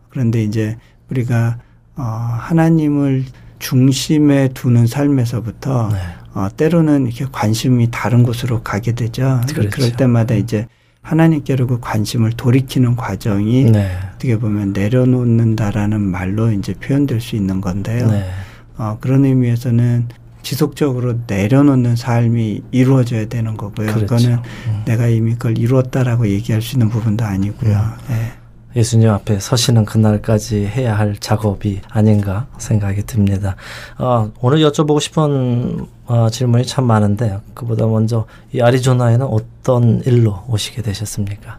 [0.08, 0.76] 그런데 이제
[1.10, 1.58] 우리가
[1.96, 3.24] 어, 하나님을
[3.58, 5.98] 중심에 두는 삶에서부터 네.
[6.34, 9.40] 어, 때로는 이렇게 관심이 다른 곳으로 가게 되죠.
[9.48, 9.70] 그렇죠.
[9.70, 10.66] 그럴 때마다 이제
[11.02, 13.90] 하나님께로 그 관심을 돌이키는 과정이 네.
[14.14, 18.10] 어떻게 보면 내려놓는다라는 말로 이제 표현될 수 있는 건데요.
[18.10, 18.30] 네.
[18.76, 20.08] 어, 그런 의미에서는
[20.44, 23.92] 지속적으로 내려놓는 삶이 이루어져야 되는 거고요.
[23.94, 24.00] 그렇죠.
[24.06, 24.38] 그거는
[24.68, 24.82] 음.
[24.84, 27.72] 내가 이미 그걸 이루었다라고 얘기할 수 있는 부분도 아니고요.
[27.74, 27.94] 음.
[28.14, 28.32] 예.
[28.78, 33.54] 예수님 앞에 서시는 그날까지 해야 할 작업이 아닌가 생각이 듭니다.
[33.98, 40.82] 어, 오늘 여쭤보고 싶은 어, 질문이 참 많은데 그보다 먼저 이 아리조나에는 어떤 일로 오시게
[40.82, 41.58] 되셨습니까?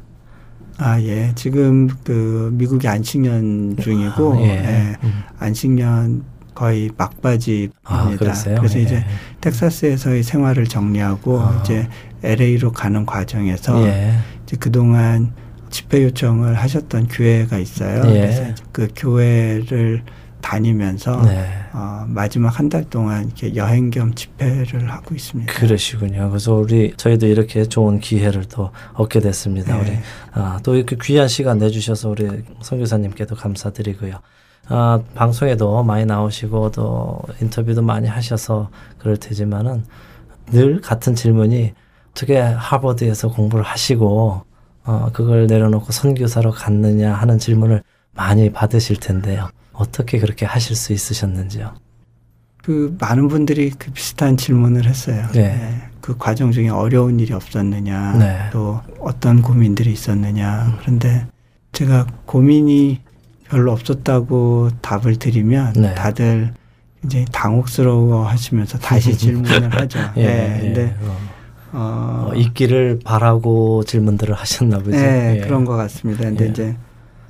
[0.77, 1.31] 아, 예.
[1.35, 4.47] 지금 그 미국이 안식년 중이고, 아, 예.
[4.49, 4.95] 예.
[5.03, 5.23] 음.
[5.39, 7.73] 안식년 거의 막바지입니다.
[7.83, 8.81] 아, 그래서 예.
[8.83, 9.05] 이제
[9.41, 11.59] 텍사스에서의 생활을 정리하고 아.
[11.63, 11.87] 이제
[12.23, 14.17] LA로 가는 과정에서 예.
[14.43, 15.33] 이제 그동안
[15.69, 18.01] 집회 요청을 하셨던 교회가 있어요.
[18.05, 18.21] 예.
[18.21, 20.03] 그래서 그 교회를
[20.41, 21.43] 다니면서 네.
[21.73, 25.51] 어, 마지막 한 달 동안 이렇게 여행 겸 집회를 하고 있습니다.
[25.51, 26.29] 그러시군요.
[26.29, 29.75] 그래서 우리 저희도 이렇게 좋은 기회를 또 얻게 됐습니다.
[29.75, 29.81] 네.
[29.91, 29.97] 우리
[30.33, 32.27] 아, 또 이렇게 귀한 시간 내주셔서 우리
[32.61, 34.19] 선교사님께도 감사드리고요.
[34.67, 39.83] 아, 방송에도 많이 나오시고 또 인터뷰도 많이 하셔서 그럴 테지만은
[40.51, 41.73] 늘 같은 질문이
[42.11, 44.43] 어떻게 하버드에서 공부를 하시고
[44.85, 49.49] 어, 그걸 내려놓고 선교사로 갔느냐 하는 질문을 많이 받으실 텐데요.
[49.73, 51.73] 어떻게 그렇게 하실 수 있으셨는지요?
[52.63, 55.27] 그 많은 분들이 그 비슷한 질문을 했어요.
[55.33, 55.49] 네.
[55.53, 55.81] 네.
[56.01, 58.49] 그 과정 중에 어려운 일이 없었느냐, 네.
[58.53, 60.77] 또 어떤 고민들이 있었느냐.
[60.81, 61.25] 그런데
[61.71, 62.99] 제가 고민이
[63.49, 65.93] 별로 없었다고 답을 드리면 네.
[65.95, 66.53] 다들
[67.05, 69.99] 이제 당혹스러워 하시면서 다시 질문을 하죠.
[70.17, 70.25] 예, 네.
[70.57, 70.61] 예.
[70.61, 71.17] 근데 어.
[71.77, 74.91] 어, 어, 있기를 바라고 질문들을 하셨나 보죠.
[74.91, 75.41] 네, 예.
[75.41, 76.23] 그런 것 같습니다.
[76.23, 76.49] 근데 예.
[76.49, 76.75] 이제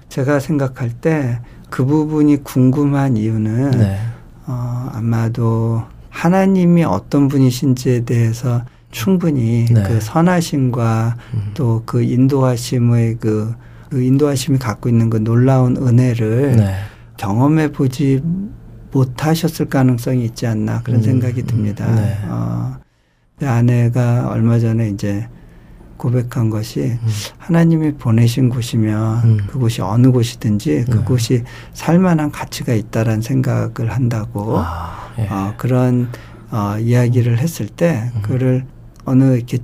[0.10, 1.40] 제가 생각할 때
[1.72, 3.98] 그 부분이 궁금한 이유는 네.
[4.46, 8.62] 어, 아마도 하나님이 어떤 분이신지에 대해서
[8.92, 9.84] 충분히 네.
[9.84, 11.52] 그 선하심과 음.
[11.56, 13.56] 또그 인도하심의 그
[13.90, 16.76] 그 인도하심이 갖고 있는 그 놀라운 은혜를 네.
[17.18, 18.22] 경험해 보지
[18.92, 21.86] 못하셨을 가능성이 있지 않나 그런 음, 생각이 음, 듭니다.
[21.88, 22.18] 음, 네.
[22.28, 22.78] 어,
[23.38, 25.28] 그 아내가 얼마 전에 이제
[25.98, 27.00] 고백한 것이 음.
[27.38, 29.38] 하나님이 보내신 곳이면 음.
[29.48, 30.86] 그곳이 어느 곳이든지 네.
[30.86, 35.28] 그곳이 살만한 가치가 있다라는 생각을 한다고 아, 예.
[35.30, 36.10] 어, 그런
[36.52, 38.22] 어, 이야기를 했을 때 음.
[38.24, 38.66] 그를
[39.06, 39.60] 어느 이렇게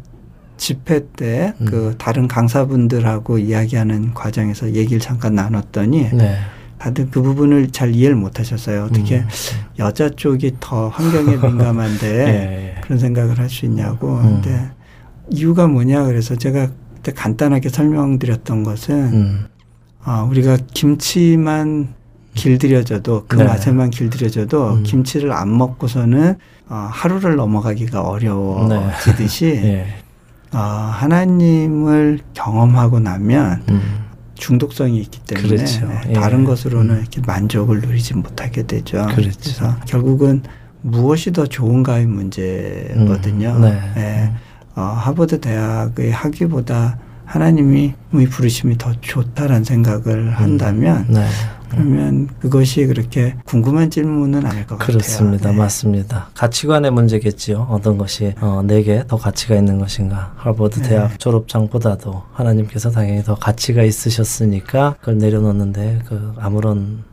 [0.61, 1.65] 집회 때그 음.
[1.65, 6.37] 그 다른 강사분들하고 이야기하는 과정에서 얘기를 잠깐 나눴더니 네.
[6.77, 8.83] 다들 그 부분을 잘 이해를 못 하셨어요.
[8.83, 9.27] 어떻게 음.
[9.27, 9.83] 네.
[9.83, 12.27] 여자 쪽이 더 환경에 민감한데 예,
[12.77, 12.81] 예.
[12.81, 14.17] 그런 생각을 할 수 있냐고.
[14.19, 14.41] 음.
[14.43, 14.69] 근데
[15.31, 19.45] 이유가 뭐냐 그래서 제가 그때 간단하게 설명드렸던 것은 음.
[20.05, 21.95] 어, 우리가 김치만
[22.35, 23.45] 길들여져도 그 네.
[23.45, 24.83] 맛에만 길들여져도 음.
[24.83, 26.35] 김치를 안 먹고서는
[26.69, 29.73] 어, 하루를 넘어가기가 어려워지듯이 네.
[29.97, 30.00] 예.
[30.53, 34.01] 어, 하나님을 경험하고 나면 음.
[34.35, 35.89] 중독성이 있기 때문에 그렇죠.
[36.09, 36.13] 예.
[36.13, 39.05] 다른 것으로는 이렇게 만족을 누리지 못하게 되죠.
[39.15, 39.37] 그렇죠.
[39.39, 40.41] 그래서 결국은
[40.81, 43.49] 무엇이 더 좋은가의 문제거든요.
[43.57, 43.79] 음, 네.
[43.97, 44.31] 예.
[44.75, 47.93] 어, 하버드 대학의 학위보다 하나님이
[48.29, 51.27] 부르심이 더 좋다라는 생각을 음, 한다면 음, 네.
[51.71, 54.77] 그러면 그것이 그렇게 궁금한 질문은 아닐 것 그렇습니다.
[54.77, 54.99] 같아요.
[55.07, 55.49] 그렇습니다.
[55.51, 55.57] 네.
[55.57, 56.29] 맞습니다.
[56.35, 57.67] 가치관의 문제겠지요.
[57.69, 60.33] 어떤 것이 어, 내게 더 가치가 있는 것인가.
[60.35, 60.89] 하버드 네.
[60.89, 67.03] 대학 졸업장보다도 하나님께서 당연히 더 가치가 있으셨으니까 그걸 내려놓는데 그 아무런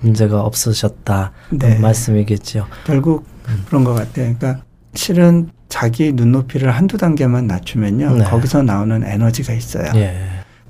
[0.00, 1.78] 문제가 없으셨다 네.
[1.78, 2.66] 말씀이겠지요.
[2.84, 3.62] 결국 음.
[3.66, 4.34] 그런 것 같아요.
[4.38, 4.62] 그러니까
[4.94, 8.16] 실은 자기 눈높이를 한두 단계만 낮추면요.
[8.16, 8.24] 네.
[8.24, 9.90] 거기서 나오는 에너지가 있어요.
[9.94, 10.14] 예.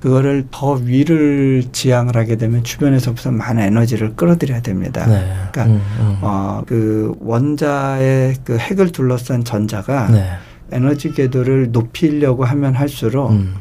[0.03, 5.07] 그거를 더 위를 지향을 하게 되면 주변에서부터 많은 에너지를 끌어들여야 됩니다.
[5.07, 5.33] 네.
[5.53, 6.19] 그러니까 음, 음.
[6.23, 10.29] 어, 그 원자의 그 핵을 둘러싼 전자가 네.
[10.73, 13.55] 에너지 궤도를 높이려고 하면 할수록 음.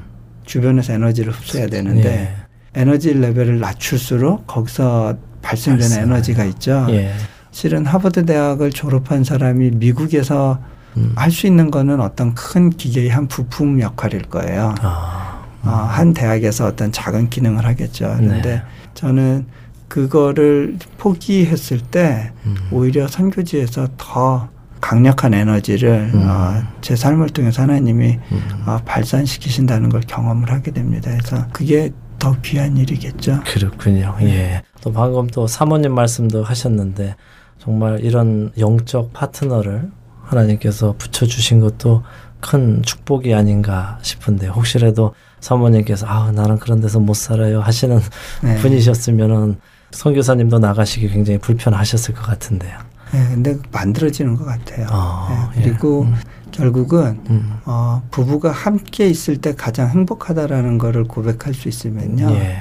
[0.44, 1.70] 주변에서 에너지를 흡수해야 예.
[1.70, 2.36] 되는데
[2.76, 2.82] 예.
[2.82, 6.88] 에너지 레벨을 낮출수록 거기서 발생되는 에너지가 있죠.
[6.90, 7.12] 예.
[7.52, 10.60] 실은 하버드 대학을 졸업한 사람이 미국에서
[10.98, 11.12] 음.
[11.16, 14.74] 할수 있는 거는 어떤 큰 기계의 한 부품 역할일 거예요.
[14.82, 15.30] 아.
[15.64, 18.14] 어, 한 대학에서 어떤 작은 기능을 하겠죠.
[18.18, 18.62] 그런데 네.
[18.94, 19.46] 저는
[19.88, 22.56] 그거를 포기했을 때 음.
[22.72, 24.50] 오히려 선교지에서 더
[24.80, 26.28] 강력한 에너지를 음.
[26.28, 28.42] 어, 제 삶을 통해서 하나님이 음.
[28.66, 31.12] 어, 발산시키신다는 걸 경험을 하게 됩니다.
[31.18, 33.42] 그래서 그게 더 귀한 일이겠죠.
[33.46, 34.16] 그렇군요.
[34.20, 34.26] 네.
[34.30, 34.62] 예.
[34.82, 37.16] 또 방금 또 사모님 말씀도 하셨는데
[37.60, 39.92] 정말 이런 영적 파트너를
[40.24, 42.04] 하나님께서 붙여주신 것도
[42.40, 48.00] 큰 축복이 아닌가 싶은데 혹시라도 사모님께서 아 나는 그런 데서 못 살아요 하시는
[48.42, 48.58] 네.
[48.60, 49.58] 분이셨으면은
[49.92, 52.78] 선교사님도 나가시기 굉장히 불편하셨을 것 같은데요.
[53.12, 54.88] 네, 근데 만들어지는 것 같아요.
[54.90, 55.64] 어, 네, 예.
[55.64, 56.12] 그리고 예.
[56.12, 56.16] 음.
[56.54, 57.58] 결국은 음.
[57.66, 62.30] 어, 부부가 함께 있을 때 가장 행복하다라는 거를 고백할 수 있으면요.
[62.36, 62.58] 예.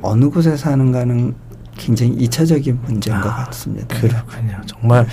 [0.00, 1.34] 어느 곳에 사는가는
[1.76, 3.96] 굉장히 이차적인 문제인 아, 것 같습니다.
[3.98, 4.60] 그렇군요.
[4.66, 5.06] 정말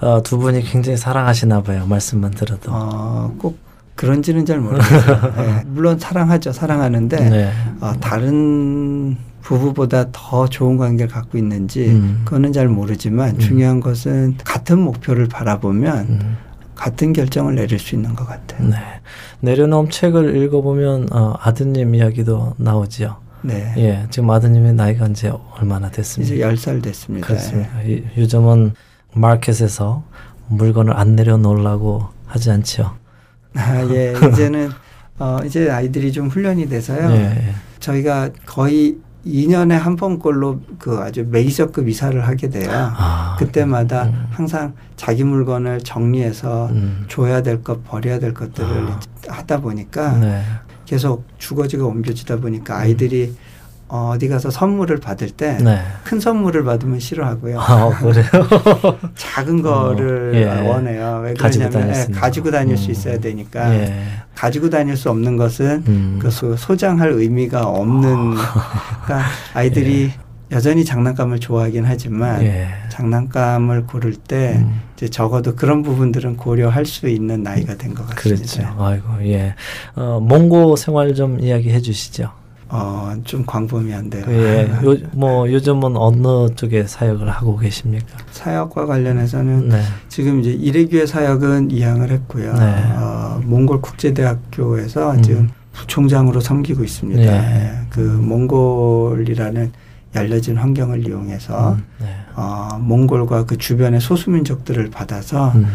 [0.00, 1.86] 어, 두 분이 굉장히 사랑하시나 봐요.
[1.86, 2.70] 말씀만 들어도.
[2.72, 3.58] 어, 꼭
[3.94, 5.32] 그런지는 잘 모르겠어요.
[5.36, 5.62] 네.
[5.66, 6.52] 물론 사랑하죠.
[6.52, 7.52] 사랑하는데 네.
[7.80, 12.22] 어, 다른 부부보다 더 좋은 관계를 갖고 있는지 음.
[12.24, 13.38] 그거는 잘 모르지만 음.
[13.38, 16.36] 중요한 것은 같은 목표를 바라보면 음.
[16.74, 18.68] 같은 결정을 내릴 수 있는 것 같아요.
[18.68, 18.76] 네.
[19.40, 23.16] 내려놓은 책을 읽어보면 어, 아드님 이야기도 나오지요.
[23.44, 23.74] 네.
[23.76, 26.34] 예, 지금 아드님의 나이가 이제 얼마나 됐습니까?
[26.34, 27.26] 이제 1살 됐습니다.
[27.26, 27.70] 그렇습니다.
[27.88, 28.04] 예.
[28.16, 28.72] 요즘은
[29.14, 30.04] 마켓에서
[30.48, 32.92] 물건을 안 내려놓으려고 하지 않죠
[33.54, 34.70] 아, 예, 이제는
[35.18, 37.10] 어, 이제 아이들이 좀 훈련이 돼서요.
[37.12, 37.54] 예.
[37.80, 38.96] 저희가 거의
[39.26, 42.68] 2년에 한 번꼴로 그 아주 메이저급 이사를 하게 돼요.
[42.72, 44.26] 아, 그때마다 음.
[44.30, 47.04] 항상 자기 물건을 정리해서 음.
[47.08, 49.00] 줘야 될 것, 버려야 될 것들을 아.
[49.28, 50.42] 하다 보니까 네.
[50.86, 53.36] 계속 주거지가 옮겨지다 보니까 아이들이 음.
[53.94, 55.80] 어, 디 가서 선물을 받을 때큰 네.
[56.18, 57.60] 선물을 받으면 싫어하고요.
[57.60, 58.98] 아, 그래요?
[59.14, 60.66] 작은 어, 거를 어, 예.
[60.66, 61.20] 원해요.
[61.22, 64.02] 왜 그러냐면 가지고, 예, 가지고 다닐 수 음, 있어야 되니까 예.
[64.34, 66.18] 가지고 다닐 수 없는 것은 음.
[66.22, 69.02] 그 소, 장할 의미가 없는 아.
[69.04, 70.04] 그러니까 아이들이
[70.50, 70.56] 예.
[70.56, 72.68] 여전히 장난감을 좋아하긴 하지만 예.
[72.88, 74.80] 장난감을 고를 때 음.
[75.10, 78.22] 적어도 그런 부분들은 고려할 수 있는 나이가 된 것 같습니다.
[78.74, 78.82] 그렇죠.
[78.82, 79.54] 아이고 예.
[79.96, 82.30] 어, 몽고 생활 좀 이야기해 주시죠.
[82.74, 84.24] 어, 좀 광범위한데요.
[84.30, 84.70] 예.
[84.82, 85.52] 요, 뭐 네.
[85.52, 88.06] 요즘은 어느 쪽에 사역을 하고 계십니까?
[88.30, 89.82] 사역과 관련해서는 네.
[90.08, 92.54] 지금 이제 일회교의 사역은 이양을 했고요.
[92.54, 92.74] 네.
[92.96, 95.22] 어, 몽골 국제대학교에서 음.
[95.22, 97.20] 지금 부총장으로 섬기고 있습니다.
[97.20, 97.30] 네.
[97.30, 97.72] 네.
[97.90, 99.70] 그 몽골이라는
[100.14, 101.84] 열려진 환경을 이용해서 음.
[102.00, 102.06] 네.
[102.34, 105.66] 어, 몽골과 그 주변의 소수민족들을 받아서 음.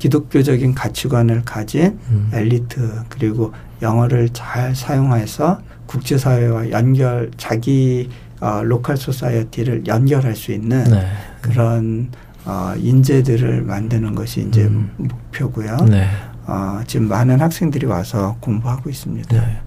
[0.00, 2.30] 기독교적인 가치관을 가진 음.
[2.32, 5.60] 엘리트 그리고 영어를 잘 사용해서
[5.92, 11.06] 국제사회와 연결 자기 어, 로컬 소사이어티를 연결할 수 있는 네.
[11.42, 12.10] 그런
[12.44, 14.90] 어, 인재들을 만드는 것이 이제 음.
[14.96, 15.76] 목표고요.
[15.88, 16.08] 네.
[16.44, 19.36] 어, 지금 많은 학생들이 와서 공부하고 있습니다.
[19.36, 19.58] 네.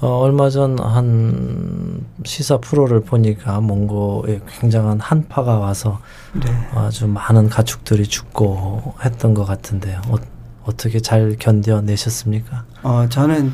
[0.00, 6.00] 어, 얼마 전 한 시사 프로를 보니까 몽고에 굉장한 한파가 와서
[6.32, 6.42] 네.
[6.74, 10.00] 아주 많은 가축들이 죽고 했던 것 같은데요.
[10.08, 12.64] 어, 떻게잘 견뎌내셨습니까?
[12.82, 13.52] 어, 저는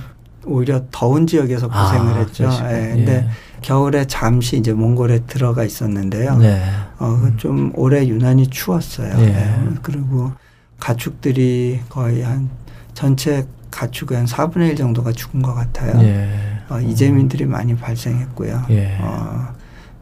[0.49, 2.45] 오히려 더운 지역에서 아, 고생을 아, 했죠.
[2.71, 2.93] 예.
[2.97, 3.27] 근데 예.
[3.61, 6.37] 겨울에 잠시 이제 몽골에 들어가 있었는데요.
[6.39, 6.65] 네.
[6.99, 7.35] 어, 그 음.
[7.37, 9.13] 좀 올해 유난히 추웠어요.
[9.19, 9.25] 예.
[9.25, 9.55] 예.
[9.83, 10.33] 그리고
[10.81, 12.49] 가축들이 거의 한
[12.95, 16.01] 전체 가축의 한 4분의 1 정도가 죽은 것 같아요.
[16.03, 16.31] 예.
[16.71, 16.89] 어, 음.
[16.89, 17.51] 이재민들이 음.
[17.51, 18.65] 많이 발생했고요.
[18.71, 18.97] 예.
[19.01, 19.53] 어,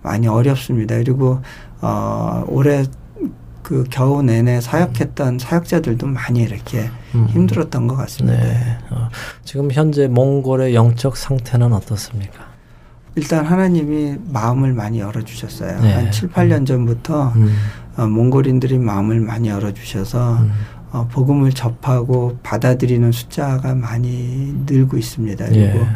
[0.03, 0.97] 많이 어렵습니다.
[0.97, 1.43] 그리고
[1.81, 2.85] 어, 올해
[3.67, 4.61] 그 겨우 내내 음.
[4.61, 7.27] 사역했던 사역자들도 많이 이렇게 음.
[7.31, 8.41] 힘들었던 것 같습니다.
[8.41, 8.79] 네.
[8.91, 9.09] 어,
[9.45, 12.47] 지금 현재 몽골의 영적 상태는 어떻습니까?
[13.17, 15.81] 일단 하나님이 마음을 많이 열어주셨어요.
[15.81, 15.95] 네.
[15.95, 16.65] 한 7, 8년 음.
[16.65, 17.57] 전부터 음.
[17.97, 20.53] 어, 몽골인들이 마음을 많이 열어주셔서 음.
[20.93, 25.45] 어, 복음을 접하고 받아들이는 숫자가 많이 늘고 있습니다.
[25.47, 25.87] 그리고 네.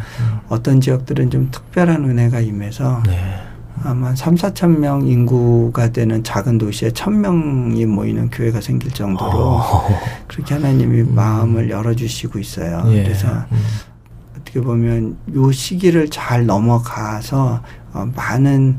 [0.49, 3.35] 어떤 지역들은 좀 특별한 은혜가 임해서 네.
[3.83, 9.89] 아마 3, 4천 명 인구가 되는 작은 도시에 천 명이 모이는 교회가 생길 정도로 어.
[10.28, 11.14] 그렇게 하나님이 음.
[11.14, 12.83] 마음을 열어주시고 있어요.
[12.89, 13.03] 예.
[13.03, 13.59] 그래서 음.
[14.39, 17.62] 어떻게 보면 요 시기를 잘 넘어가서
[17.93, 18.78] 어, 많은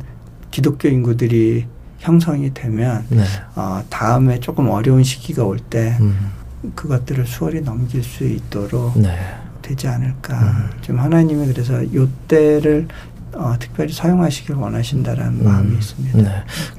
[0.52, 1.66] 기독교 인구들이
[1.98, 3.24] 형성이 되면 네.
[3.56, 6.32] 어, 다음에 조금 어려운 시기가 올때 음.
[6.76, 9.18] 그것들을 수월히 넘길 수 있도록 네.
[9.62, 10.34] 되지 않을까.
[10.42, 10.70] 음.
[10.82, 12.88] 좀 하나님이 그래서 요 때를
[13.34, 16.18] 어, 특별히 사용하시길 원하신다라는 음, 마음이 있습니다.
[16.20, 16.30] 네.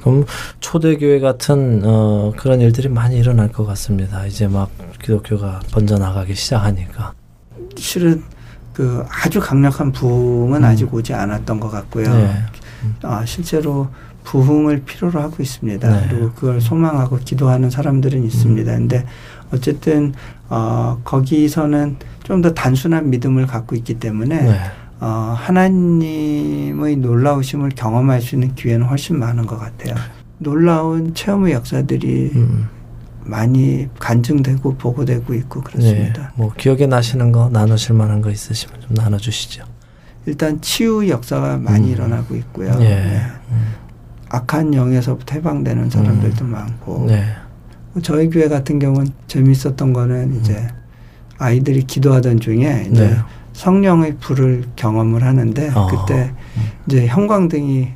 [0.01, 0.25] 그럼
[0.59, 4.25] 초대교회 같은 어, 그런 일들이 많이 일어날 것 같습니다.
[4.25, 4.69] 이제 막
[5.01, 7.13] 기독교가 번져나가기 시작하니까.
[7.75, 8.23] 실은
[8.71, 10.63] 그 아주 강력한 부흥은 음.
[10.63, 12.13] 아직 오지 않았던 것 같고요.
[12.13, 12.31] 네.
[13.03, 13.87] 아, 실제로
[14.23, 15.89] 부흥을 필요로 하고 있습니다.
[15.89, 16.05] 네.
[16.09, 18.71] 그리고 그걸 소망하고 기도하는 사람들은 있습니다.
[18.73, 18.77] 음.
[18.79, 19.05] 근데
[19.51, 20.13] 어쨌든
[20.49, 24.57] 어, 거기서는 좀 더 단순한 믿음을 갖고 있기 때문에 네.
[25.05, 29.95] 어, 하나님의 놀라우심을 경험할 수 있는 기회는 훨씬 많은 것 같아요.
[30.37, 32.69] 놀라운 체험의 역사들이 음.
[33.25, 36.21] 많이 간증되고 보고되고 있고 그렇습니다.
[36.21, 39.65] 네, 뭐 기억에 나시는 거 나누실 만한 거 있으시면 좀 나눠주시죠.
[40.25, 41.91] 일단 치유 역사가 많이 음.
[41.91, 42.71] 일어나고 있고요.
[42.79, 42.85] 예.
[42.85, 43.21] 네.
[43.51, 43.73] 음.
[44.29, 46.51] 악한 영에서부터 해방되는 사람들도 음.
[46.51, 47.25] 많고 네.
[48.03, 50.67] 저희 교회 같은 경우는 재미있었던 거는 이제 음.
[51.39, 53.17] 아이들이 기도하던 중에 이제 네.
[53.53, 55.87] 성령의 불을 경험을 하는데 어.
[55.87, 56.33] 그때
[56.87, 57.89] 이제 형광등이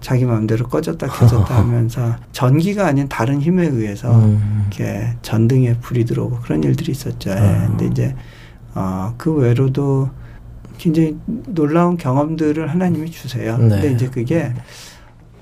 [0.00, 4.66] 자기 마음대로 꺼졌다 켜졌다 하면서 전기가 아닌 다른 힘에 의해서 음.
[4.68, 7.30] 이렇게 전등에 불이 들어오고 그런 일들이 있었죠.
[7.30, 7.34] 예.
[7.34, 7.66] 음.
[7.70, 8.14] 근데 이제
[8.74, 10.10] 어, 그 외로도
[10.78, 13.56] 굉장히 놀라운 경험들을 하나님이 주세요.
[13.58, 13.68] 네.
[13.68, 14.52] 근데 이제 그게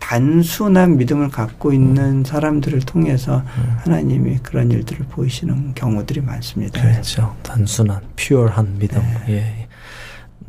[0.05, 3.77] 단순한 믿음을 갖고 있는 사람들을 통해서 음.
[3.79, 6.79] 하나님이 그런 일들을 보이시는 경우들이 많습니다.
[6.81, 7.35] 그렇죠.
[7.43, 8.99] 단순한, 퓨어한 믿음.
[8.99, 9.23] 네.
[9.31, 9.67] 예.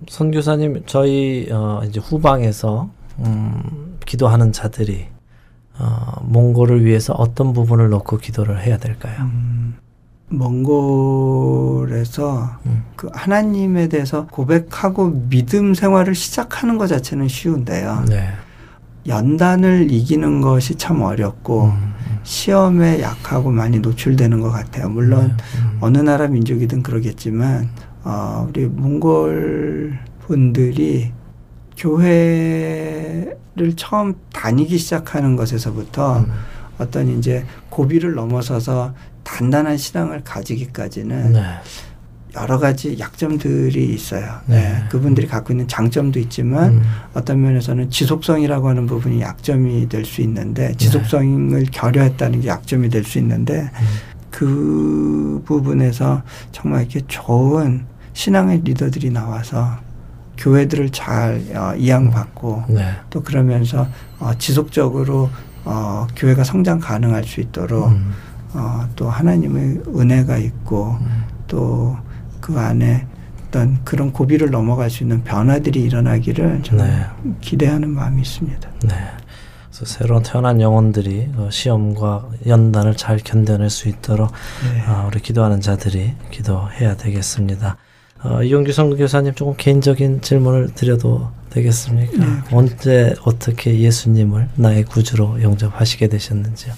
[0.10, 2.90] 선교사님, 저희 어, 이제 후방에서
[3.20, 5.06] 음, 기도하는 자들이
[5.80, 9.22] 어, 몽골을 위해서 어떤 부분을 넣고 기도를 해야 될까요?
[9.22, 9.76] 음,
[10.28, 12.84] 몽골에서 음.
[12.98, 18.04] 그 하나님에 대해서 고백하고 믿음 생활을 시작하는 것 자체는 쉬운데요.
[18.10, 18.28] 네.
[19.08, 24.90] 연단을 이기는 것이 참 어렵고 음, 음, 시험에 약하고 많이 노출되는 것 같아요.
[24.90, 27.70] 물론 네, 음, 어느 나라 민족이든 그러겠지만
[28.04, 31.12] 어, 우리 몽골 분들이
[31.78, 33.36] 교회를
[33.76, 36.34] 처음 다니기 시작하는 것에서부터 음.
[36.80, 38.94] 어떤 이제 고비를 넘어서서
[39.24, 41.42] 단단한 신앙을 가지기까지는 네.
[42.36, 44.40] 여러 가지 약점들이 있어요.
[44.46, 44.56] 네.
[44.56, 44.84] 네.
[44.90, 46.82] 그분들이 갖고 있는 장점도 있지만 음.
[47.14, 50.76] 어떤 면에서는 지속성이라고 하는 부분이 약점이 될 수 있는데 네.
[50.78, 51.66] 지속성을 네.
[51.72, 53.86] 결여했다는 게 약점이 될 수 있는데 음.
[54.30, 56.22] 그 부분에서
[56.52, 59.78] 정말 이렇게 좋은 신앙의 리더들이 나와서
[60.38, 62.76] 교회들을 잘 어, 이양받고 음.
[62.76, 62.92] 네.
[63.10, 63.88] 또 그러면서
[64.20, 65.30] 어, 지속적으로
[65.64, 68.14] 어, 교회가 성장 가능할 수 있도록 음.
[68.54, 71.24] 어, 또 하나님의 은혜가 있고 음.
[71.48, 71.96] 또
[72.46, 73.08] 그 안에
[73.48, 77.06] 어떤 그런 고비를 넘어갈 수 있는 변화들이 일어나기를 저는 네.
[77.42, 78.70] 기대하는 마음이 있습니다.
[78.84, 78.88] 네.
[79.70, 84.32] 그래서 새로 태어난 영혼들이 어, 시험과 연단을 잘 견뎌낼 수 있도록
[84.72, 84.84] 네.
[84.86, 87.78] 아, 우리 기도하는 자들이 기도해야 되겠습니다.
[88.24, 92.18] 어, 이용규 선교사님 조금 개인적인 질문을 드려도 되겠습니까?
[92.18, 92.26] 네.
[92.56, 96.74] 언제 어떻게 예수님을 나의 구주로 영접하시게 되셨는지요?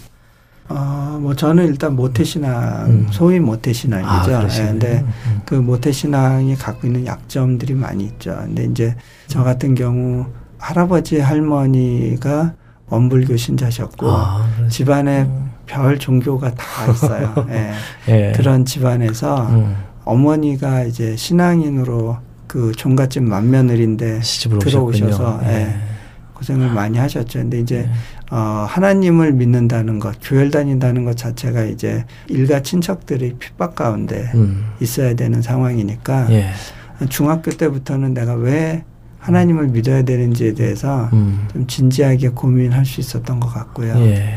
[0.70, 2.90] 아, 뭐 저는 일단 모태신앙, 음.
[2.90, 3.08] 음.
[3.12, 4.36] 소위 모태신앙이죠.
[4.36, 5.42] 아, 네, 근데 음, 음.
[5.46, 8.36] 그 모태신앙이 갖고 있는 약점들이 많이 있죠.
[8.44, 8.96] 근데 이제
[9.28, 10.26] 저 같은 경우
[10.58, 12.54] 할아버지 할머니가
[12.90, 15.52] 원불교 신자셨고 아, 집안에 음.
[15.66, 17.34] 별 종교가 다 있어요.
[17.52, 17.72] 예.
[18.08, 18.32] 예.
[18.34, 19.50] 그런 집안에서
[20.06, 24.22] 어머니가 이제 신앙인으로 그 종갓집 맏며느리인데
[24.64, 25.54] 들어오셔서 예.
[25.54, 25.76] 예.
[26.38, 26.74] 고생을 아.
[26.74, 27.40] 많이 하셨죠.
[27.40, 27.92] 근데 이제 네.
[28.32, 28.36] 어,
[28.70, 34.66] 하나님을 믿는다는 것, 교회를 다닌다는 것 자체가 이제 일가 친척들이 핍박 가운데 음.
[34.80, 36.50] 있어야 되는 상황이니까 예.
[37.10, 38.84] 중학교 때부터는 내가 왜
[39.20, 41.46] 하나님을 믿어야 되는지에 대해서 음.
[41.52, 43.96] 좀 진지하게 고민할 수 있었던 것 같고요.
[44.06, 44.36] 예.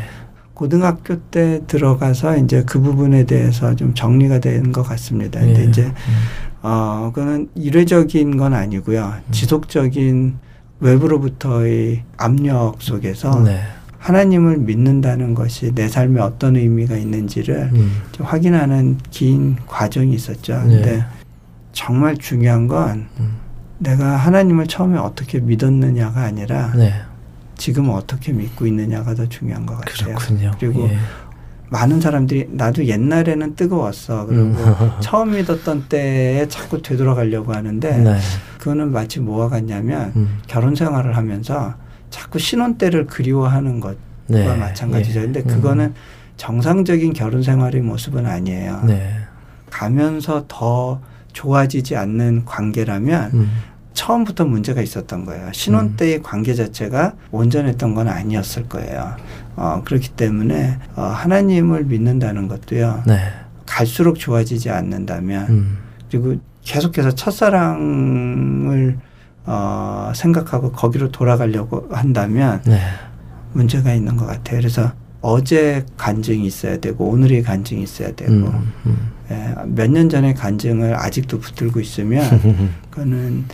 [0.55, 5.41] 고등학교 때 들어가서 이제 그 부분에 대해서 좀 정리가 된 것 같습니다.
[5.41, 5.65] 근데 예.
[5.69, 5.91] 이제 음.
[6.63, 9.05] 어, 그거는 이례적인건 아니고요.
[9.27, 9.33] 음.
[9.33, 10.35] 지속적인
[10.81, 13.61] 외부로부터의 압력 속에서 네.
[13.99, 17.93] 하나님을 믿는다는 것이 내 삶에 어떤 의미가 있는지를 음.
[18.21, 20.55] 확인하는 긴 과정이 있었죠.
[20.63, 20.69] 네.
[20.69, 21.05] 근데 네.
[21.73, 23.37] 정말 중요한 건 음.
[23.79, 26.93] 내가 하나님을 처음에 어떻게 믿었느냐가 아니라 네.
[27.59, 30.15] 지금 어떻게 믿고 있느냐가 더 중요한 것 같아요.
[30.15, 30.51] 그렇군요.
[30.59, 30.97] 그리고 예.
[31.71, 34.27] 많은 사람들이 나도 옛날에는 뜨거웠어.
[34.27, 34.57] 그리고 음.
[35.01, 38.19] 처음 믿었던 때에 자꾸 되돌아가려고 하는데 네.
[38.59, 40.39] 그거는 마치 뭐와 같냐면 음.
[40.49, 41.75] 결혼 생활을 하면서
[42.11, 43.97] 자꾸 신혼 때를 그리워하는 것과
[44.27, 44.57] 네.
[44.57, 45.23] 마찬가지죠.
[45.23, 45.51] 근데 예.
[45.51, 45.95] 그거는 음.
[46.37, 48.83] 정상적인 결혼 생활의 모습은 아니에요.
[48.87, 49.13] 네.
[49.71, 51.01] 가면서 더
[51.33, 53.49] 좋아지지 않는 관계라면 음.
[53.93, 55.49] 처음부터 문제가 있었던 거예요.
[55.53, 56.23] 신혼 때의 음.
[56.23, 59.15] 관계 자체가 온전했던 건 아니었을 거예요.
[59.61, 63.03] 어, 그렇기 때문에 어, 하나님을 믿는다는 것도요.
[63.07, 63.19] 네.
[63.67, 65.77] 갈수록 좋아지지 않는다면 음.
[66.11, 68.97] 그리고 계속해서 첫사랑을
[69.45, 72.81] 어, 생각하고 거기로 돌아가려고 한다면 네.
[73.53, 74.59] 문제가 있는 것 같아요.
[74.61, 79.11] 그래서 어제 간증이 있어야 되고 오늘의 간증이 있어야 되고 음, 음.
[79.31, 82.25] 예, 몇 년 전의 간증을 아직도 붙들고 있으면
[82.89, 83.45] 그거는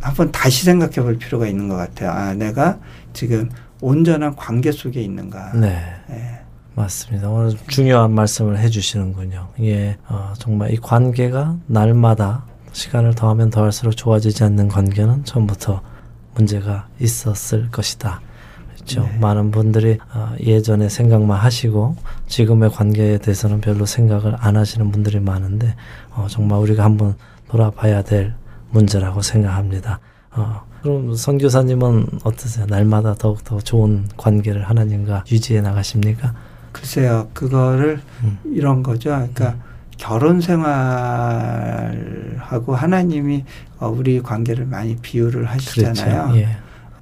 [0.00, 2.10] 한번 다시 생각해 볼 필요가 있는 것 같아요.
[2.12, 2.78] 아, 내가
[3.12, 3.50] 지금
[3.84, 5.52] 온전한 관계 속에 있는가.
[5.58, 5.78] 네.
[6.08, 6.38] 예.
[6.74, 7.28] 맞습니다.
[7.28, 9.48] 오늘 중요한 말씀을 해주시는군요.
[9.60, 15.82] 예, 어, 정말 이 관계가 날마다 시간을 더하면 더할수록 좋아지지 않는 관계는 처음부터
[16.34, 18.22] 문제가 있었을 것이다.
[18.74, 19.02] 그렇죠.
[19.02, 19.18] 네.
[19.18, 21.94] 많은 분들이 어, 예전에 생각만 하시고
[22.26, 25.74] 지금의 관계에 대해서는 별로 생각을 안 하시는 분들이 많은데
[26.10, 27.14] 어, 정말 우리가 한번
[27.48, 28.32] 돌아봐야 될
[28.70, 30.00] 문제라고 생각합니다.
[30.36, 32.66] 어, 그럼 선교사님은 어떠세요?
[32.66, 36.34] 날마다 더욱더 좋은 관계를 하나님과 유지해 나가십니까?
[36.72, 38.38] 글쎄요, 그거를 음.
[38.52, 39.10] 이런 거죠.
[39.10, 39.60] 그러니까 음.
[39.96, 43.44] 결혼 생활하고 하나님이
[43.78, 46.22] 어, 우리 관계를 많이 비유를 하시잖아요.
[46.24, 46.38] 그렇죠.
[46.38, 46.56] 예.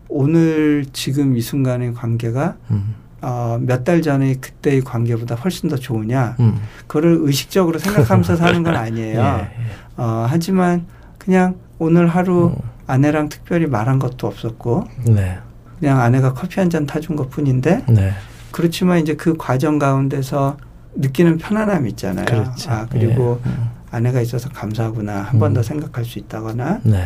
[0.08, 2.94] 오늘 지금 이 순간의 관계가 음.
[3.22, 6.60] 어, 몇 달전에 그때의 관계보다 훨씬 더 좋으냐, 음.
[6.86, 9.18] 그거를 의식적으로 생각하면서 사는 건 아니에요.
[9.24, 9.48] 예, 예.
[9.96, 10.84] 어, 하지만
[11.24, 12.56] 그냥 오늘 하루 음.
[12.86, 15.38] 아내랑 특별히 말한 것도 없었고 네.
[15.78, 18.12] 그냥 아내가 커피 한 잔 타준 것 뿐인데 네.
[18.50, 20.56] 그렇지만 이제 그 과정 가운데서
[20.94, 22.24] 느끼는 편안함 있잖아요.
[22.26, 22.70] 그렇죠.
[22.70, 23.48] 아 그리고 예.
[23.48, 23.70] 음.
[23.90, 25.62] 아내가 있어서 감사하구나 한 번더 음.
[25.62, 27.04] 생각할 수 있다거나 네.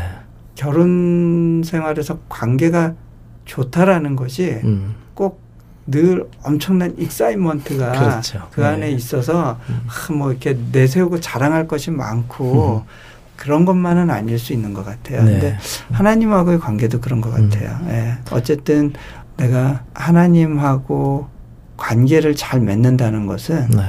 [0.55, 2.95] 결혼 생활에서 관계가
[3.45, 4.95] 좋다라는 것이 음.
[5.15, 8.49] 꼭늘 엄청난 익사이먼트가 그렇죠.
[8.51, 8.91] 그 안에 네.
[8.93, 9.83] 있어서 음.
[9.87, 12.89] 아, 뭐 이렇게 내세우고 자랑할 것이 많고 음.
[13.37, 15.23] 그런 것만은 아닐 수 있는 것 같아요.
[15.23, 15.33] 네.
[15.33, 15.59] 근데
[15.93, 17.49] 하나님하고의 관계도 그런 것 음.
[17.49, 17.71] 같아요.
[17.83, 17.89] 음.
[17.91, 18.19] 예.
[18.35, 18.93] 어쨌든
[19.37, 21.29] 내가 하나님하고
[21.77, 23.83] 관계를 잘 맺는다는 것은 네.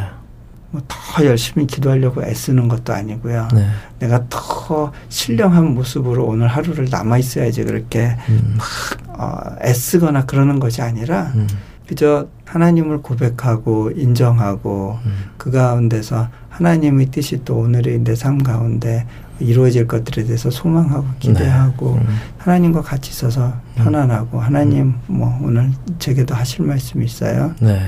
[0.72, 3.48] 뭐더 열심히 기도하려고 애쓰는 것도 아니고요.
[3.54, 3.68] 네.
[4.00, 8.58] 내가 더 신령한 모습으로 오늘 하루를 남아 있어야지 그렇게 음.
[8.58, 11.48] 막 어, 애쓰거나 그러는 것이 아니라 음.
[11.88, 15.14] 그저 하나님을 고백하고 인정하고 음.
[15.38, 19.06] 그 가운데서 하나님의 뜻이 또 오늘의 내 삶 가운데
[19.40, 22.02] 이루어질 것들에 대해서 소망하고 기대하고 네.
[22.02, 22.18] 음.
[22.40, 24.44] 하나님과 같이 있어서 편안하고 음.
[24.44, 25.02] 하나님 음.
[25.08, 27.54] 뭐 오늘 제게도 하실 말씀이 있어요.
[27.62, 27.80] 네.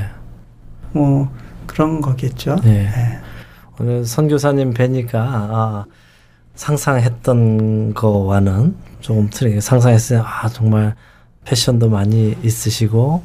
[0.92, 1.30] 뭐
[1.66, 2.56] 그런 거겠죠.
[2.64, 2.84] 네.
[2.84, 3.20] 네.
[3.80, 5.86] 오늘 선교사님 뵈니까 아,
[6.56, 10.24] 상상했던 거와는 조금 틀리게 상상했어요.
[10.24, 10.96] 아 정말
[11.46, 13.24] 패션도 많이 있으시고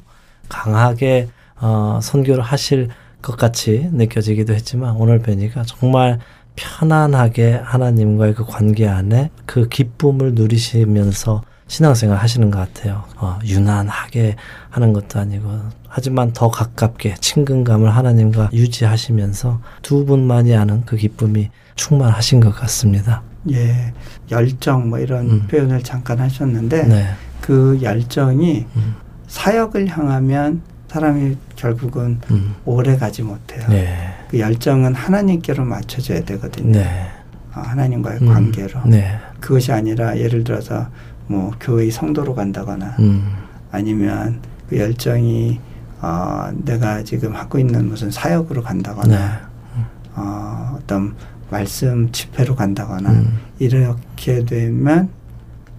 [0.49, 1.29] 강하게
[1.61, 2.89] 어, 선교를 하실
[3.23, 6.21] 것 같이 느껴지기도 했지만 오늘 뵈니까 정말
[6.57, 13.05] 편안하게 하나님과의 그 관계 안에 그 기쁨을 누리시면서 신앙생활 하시는 것 같아요.
[13.17, 14.37] 어, 유난하게
[14.71, 22.41] 하는 것도 아니고 하지만 더 가깝게 친근감을 하나님과 유지하시면서 두 분만이 아는 그 기쁨이 충만하신
[22.41, 23.23] 것 같습니다.
[23.51, 23.93] 예,
[24.31, 25.47] 열정 뭐 이런 음.
[25.49, 27.07] 표현을 잠깐 하셨는데 네.
[27.41, 28.95] 그 열정이 음.
[29.27, 32.55] 사역을 향하면 사람이 결국은 음.
[32.65, 33.67] 오래 가지 못해요.
[33.71, 34.14] 예.
[34.35, 36.73] 그 열정은 하나님께로 맞춰져야 되거든요.
[36.73, 37.07] 네.
[37.53, 38.27] 아, 하나님과의 음.
[38.27, 38.81] 관계로.
[38.85, 39.17] 네.
[39.39, 40.89] 그것이 아니라 예를 들어서
[41.29, 43.31] 뭐 교회 성도로 간다거나 음.
[43.71, 45.61] 아니면 그 열정이
[46.03, 49.83] 어, 내가 지금 하고 있는 무슨 사역으로 간다거나 네.
[50.17, 51.15] 어, 어떤
[51.49, 53.39] 말씀 집회로 간다거나 음.
[53.61, 55.11] 이렇게 되면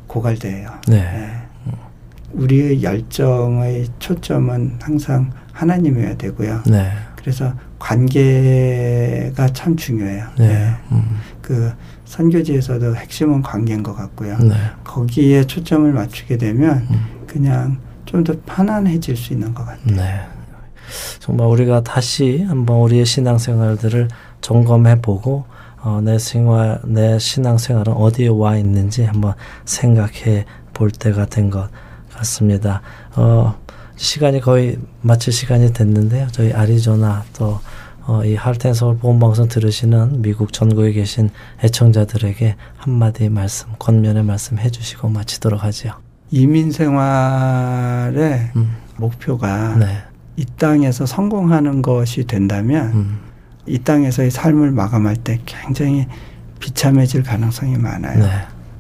[0.08, 0.72] 고갈돼요.
[0.88, 1.02] 네.
[1.66, 1.74] 네.
[2.32, 6.64] 우리의 열정의 초점은 항상 하나님이어야 되고요.
[6.70, 6.90] 네.
[7.18, 7.54] 그래서
[7.86, 10.26] 관계가 참 중요해요.
[10.40, 10.48] 네.
[10.48, 10.74] 네.
[10.92, 11.20] 음.
[11.42, 11.72] 그
[12.06, 14.40] 선교지에서도 핵심은 관계인 것 같고요.
[14.40, 14.56] 네.
[14.84, 17.06] 거기에 초점을 맞추게 되면 음.
[17.28, 19.96] 그냥 좀 더 편안해질 수 있는 것 같아요.
[19.96, 20.20] 네.
[21.20, 24.08] 정말 우리가 다시 한번 우리의 신앙생활들을
[24.42, 25.44] 점검해보고
[25.82, 29.34] 어, 내 생활, 내 신앙생활은 어디에 와 있는지 한번
[29.66, 31.70] 생각해 볼 때가 된 것
[32.14, 32.82] 같습니다.
[33.16, 33.56] 어,
[33.98, 36.28] 시간이 거의 마칠 시간이 됐는데요.
[36.32, 37.60] 저희 아리조나 또
[38.08, 41.32] 어, 이 할텐 서울 보험 방송 들으시는 미국 전국에 계신
[41.64, 45.94] 애청자들에게 한마디 말씀, 권면의 말씀 해주시고 마치도록 하지요.
[46.30, 48.76] 이민 생활의 음.
[48.98, 50.04] 목표가 네.
[50.36, 53.18] 이 땅에서 성공하는 것이 된다면 음.
[53.66, 56.06] 이 땅에서의 삶을 마감할 때 굉장히
[56.60, 58.20] 비참해질 가능성이 많아요.
[58.24, 58.30] 네.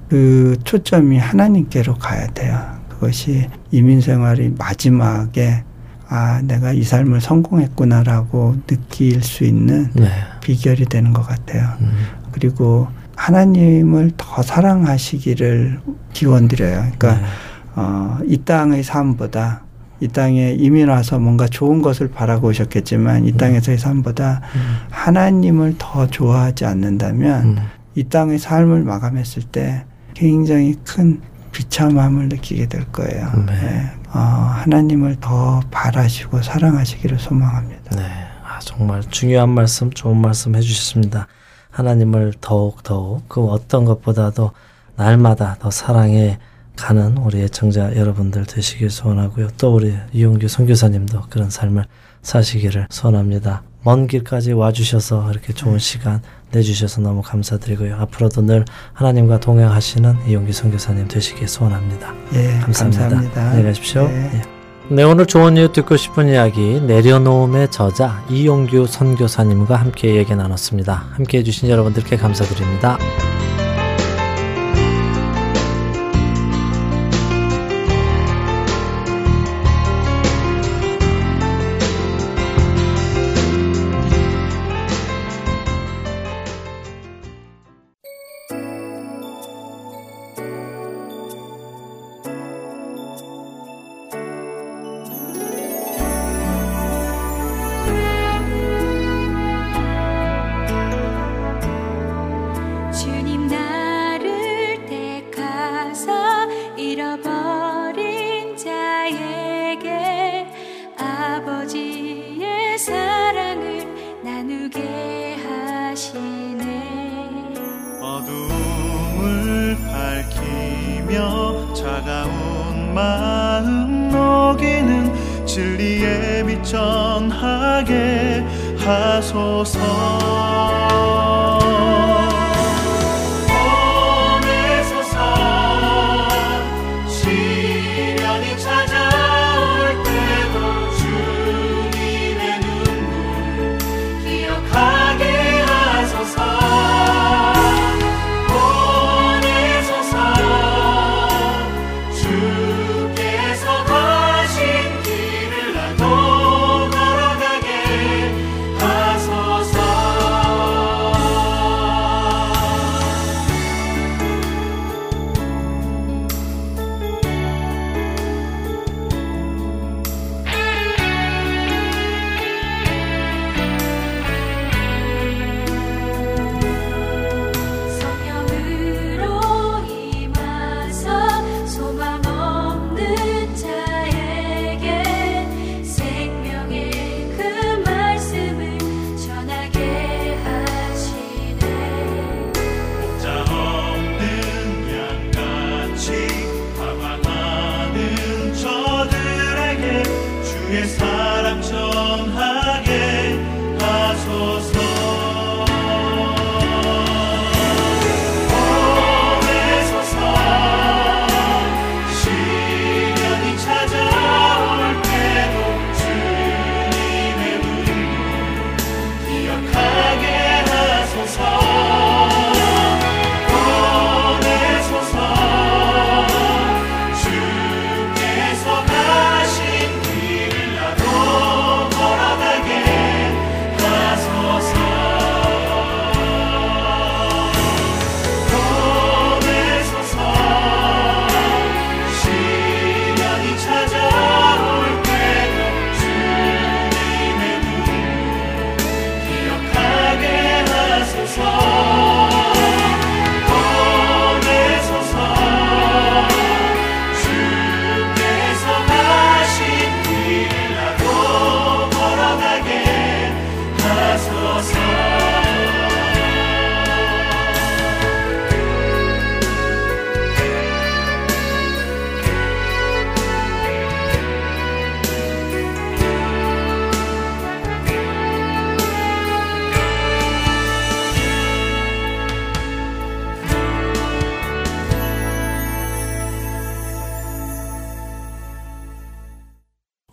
[0.08, 2.60] 그 초점이 하나님께로 가야 돼요.
[2.90, 5.64] 그것이 이민 생활이 마지막에
[6.08, 10.08] 아, 내가 이 삶을 성공했구나라고 느낄 수 있는 네.
[10.42, 11.68] 비결이 되는 것 같아요.
[11.82, 11.92] 음.
[12.32, 15.80] 그리고 하나님을 더 사랑하시기를
[16.14, 16.76] 기원드려요.
[16.98, 17.28] 그러니까 네.
[17.76, 19.64] 어, 이 땅의 삶보다
[20.02, 23.38] 이 땅에 이미 와서 뭔가 좋은 것을 바라고 오셨겠지만 이 음.
[23.38, 24.62] 땅에서의 삶보다 음.
[24.90, 27.58] 하나님을 더 좋아하지 않는다면 음.
[27.96, 31.22] 이 땅의 삶을 마감했을 때 굉장히 큰
[31.54, 33.32] 비참함을 느끼게 될 거예요.
[33.48, 33.54] 네.
[33.62, 33.92] 네.
[34.16, 37.98] 어, 하나님을 더 바라시고 사랑하시기를 소망합니다.
[37.98, 38.04] 네,
[38.46, 41.28] 아, 정말 중요한 말씀, 좋은 말씀 해주셨습니다.
[41.70, 44.52] 하나님을 더욱 더욱 그 어떤 것보다도
[44.96, 46.40] 날마다 더 사랑해
[46.78, 49.50] 가는 우리 애청자 여러분들 되시길 소원하고요.
[49.58, 51.84] 또 우리 이용규 선교사님도 그런 삶을
[52.22, 53.64] 사시기를 소원합니다.
[53.84, 55.80] 먼 길까지 와주셔서 이렇게 좋은 네.
[55.80, 56.22] 시간
[56.52, 57.96] 내주셔서 너무 감사드리고요.
[58.00, 62.14] 앞으로도 늘 하나님과 동행하시는 이용기 선교사님 되시길 소원합니다.
[62.34, 63.02] 예, 감사합니다.
[63.04, 63.42] 감사합니다.
[63.42, 64.04] 안녕히 가십시오.
[64.06, 64.32] 예.
[64.34, 64.42] 예.
[64.88, 71.06] 네, 오늘 좋은 이유 듣고 싶은 이야기 내려놓음의 저자 이용규 선교사님과 함께 얘기 나눴습니다.
[71.18, 72.98] 함께 해주신 여러분들께 감사드립니다.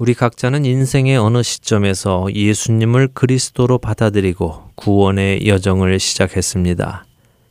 [0.02, 7.04] 우리 각자는 인생의 어느 시점에서 예수님을 그리스도로 받아들이고 구원의 여정을 시작했습니다.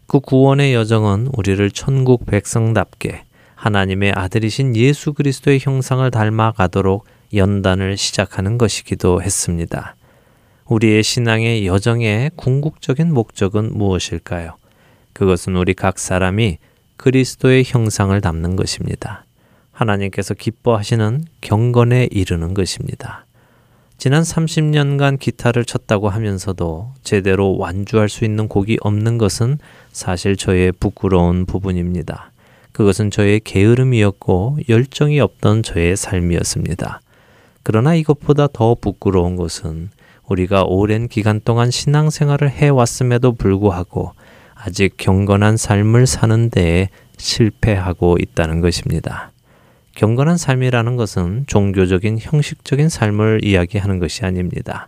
[0.08, 3.24] 그 구원의 여정은 우리를 천국 백성답게
[3.56, 9.96] 하나님의 아들이신 예수 그리스도의 형상을 닮아가도록 연단을 시작하는 것이기도 했습니다.
[10.66, 14.58] 우리의 신앙의 여정의 궁극적인 목적은 무엇일까요?
[15.14, 16.58] 그것은 우리 각 사람이
[16.98, 19.24] 그리스도의 형상을 담는 것입니다.
[19.82, 23.26] 하나님께서 기뻐하시는 경건에 이르는 것입니다.
[23.98, 29.58] 지난 30년간 기타를 쳤다고 하면서도 제대로 완주할 수 있는 곡이 없는 것은
[29.92, 32.32] 사실 저의 부끄러운 부분입니다.
[32.72, 37.02] 그것은 저의 게으름이었고 열정이 없던 저의 삶이었습니다.
[37.64, 39.90] 그러나 이것보다 더 부끄러운 것은
[40.28, 44.14] 우리가 오랜 기간 동안 신앙생활을 해왔음에도 불구하고
[44.56, 49.31] 아직 경건한 삶을 사는 데에 실패하고 있다는 것입니다.
[49.96, 54.88] 경건한 삶이라는 것은 종교적인 형식적인 삶을 이야기하는 것이 아닙니다.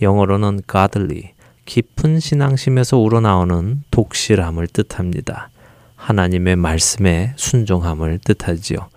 [0.00, 1.32] 영어로는 godly,
[1.64, 5.50] 깊은 신앙심에서 우러나오는 독실함을 뜻합니다.
[5.96, 8.88] 하나님의 말씀에 순종함을 뜻하지요.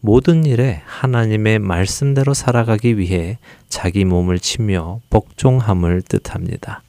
[0.00, 3.38] 모든 일에 하나님의 말씀대로 살아가기 위해
[3.68, 6.82] 자기 몸을 치며 복종함을 뜻합니다.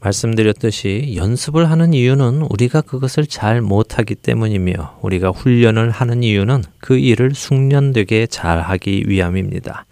[0.00, 7.34] 말씀드렸듯이 연습을 하는 이유는 우리가 그것을 잘 못하기 때문이며 우리가 훈련을 하는 이유는 그 일을
[7.34, 9.86] 숙련되게 잘 하기 위함입니다.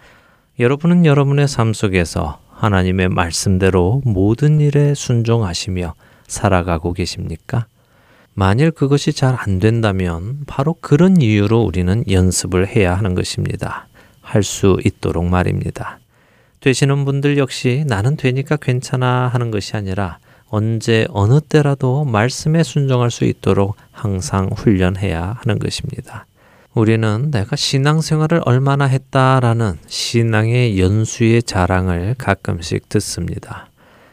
[0.60, 5.94] 여러분은 여러분의 삶 속에서 하나님의 말씀대로 모든 일에 순종하시며
[6.28, 7.66] 살아가고 계십니까?
[8.32, 13.88] 만일 그것이 잘 안 된다면 바로 그런 이유로 우리는 연습을 해야 하는 것입니다.
[14.22, 15.98] 할 수 있도록 말입니다.
[16.60, 23.24] 되시는 분들 역시 나는 되니까 괜찮아 하는 것이 아니라 언제 어느 때라도 말씀에 순종할 수
[23.24, 26.26] 있도록 항상 훈련해야 하는 것입니다.
[26.72, 33.66] 우리는 내가 신앙생활을 얼마나 했다라는 신앙의 연수의 자랑을 가끔씩 듣습니다.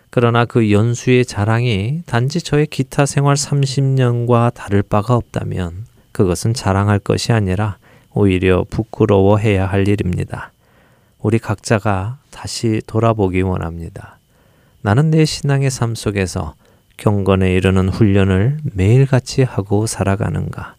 [0.09, 7.31] 그러나 그 연수의 자랑이 단지 저의 기타 생활 30년과 다를 바가 없다면 그것은 자랑할 것이
[7.33, 7.77] 아니라
[8.13, 10.51] 오히려 부끄러워해야 할 일입니다.
[11.19, 14.17] 우리 각자가 다시 돌아보기 원합니다.
[14.81, 16.55] 나는 내 신앙의 삶 속에서
[16.97, 20.75] 경건에 이르는 훈련을 매일같이 하고 살아가는가?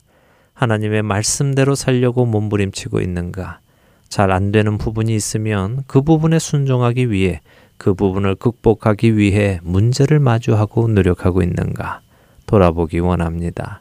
[0.53, 3.61] 하나님의 말씀대로 살려고 몸부림치고 있는가?
[4.09, 7.41] 잘 안 되는 부분이 있으면 그 부분에 순종하기 위해
[7.79, 12.01] 그 부분을 극복하기 위해 문제를 마주하고 노력하고 있는가?
[12.47, 13.81] 돌아보기 원합니다.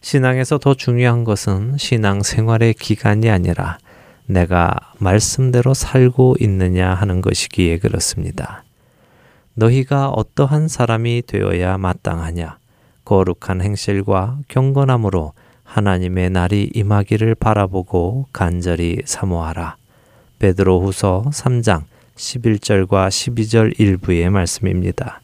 [0.00, 3.78] 신앙에서 더 중요한 것은 신앙 생활의 기간이 아니라
[4.32, 8.64] 내가 말씀대로 살고 있느냐 하는 것이기에 그렇습니다.
[9.54, 12.56] 너희가 어떠한 사람이 되어야 마땅하냐?
[13.04, 15.32] 거룩한 행실과 경건함으로
[15.64, 19.76] 하나님의 날이 임하기를 바라보고 간절히 사모하라.
[20.38, 21.82] 베드로후서 3장
[22.16, 25.20] 11절과 12절 일부의 말씀입니다.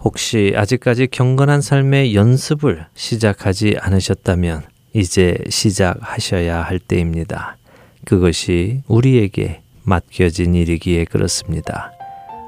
[0.00, 7.56] 혹시 아직까지 경건한 삶의 연습을 시작하지 않으셨다면 이제 시작하셔야 할 때입니다.
[8.04, 11.90] 그것이 우리에게 맡겨진 일이기에 그렇습니다.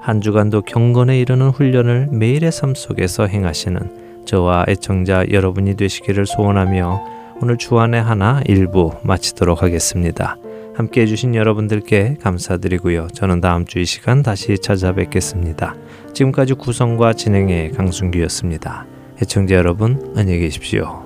[0.03, 7.59] 한 주간도 경건에 이르는 훈련을 매일의 삶 속에서 행하시는 저와 애청자 여러분이 되시기를 소원하며 오늘
[7.59, 10.37] 주안의 하나 일부 마치도록 하겠습니다.
[10.75, 13.09] 함께 해주신 여러분들께 감사드리고요.
[13.15, 15.75] 저는 다음 주이 시간 다시 찾아뵙겠습니다.
[16.13, 18.87] 지금까지 구성과 진행의 강순기였습니다.
[19.21, 21.06] 해청자 여러분, 안녕히 계십시오.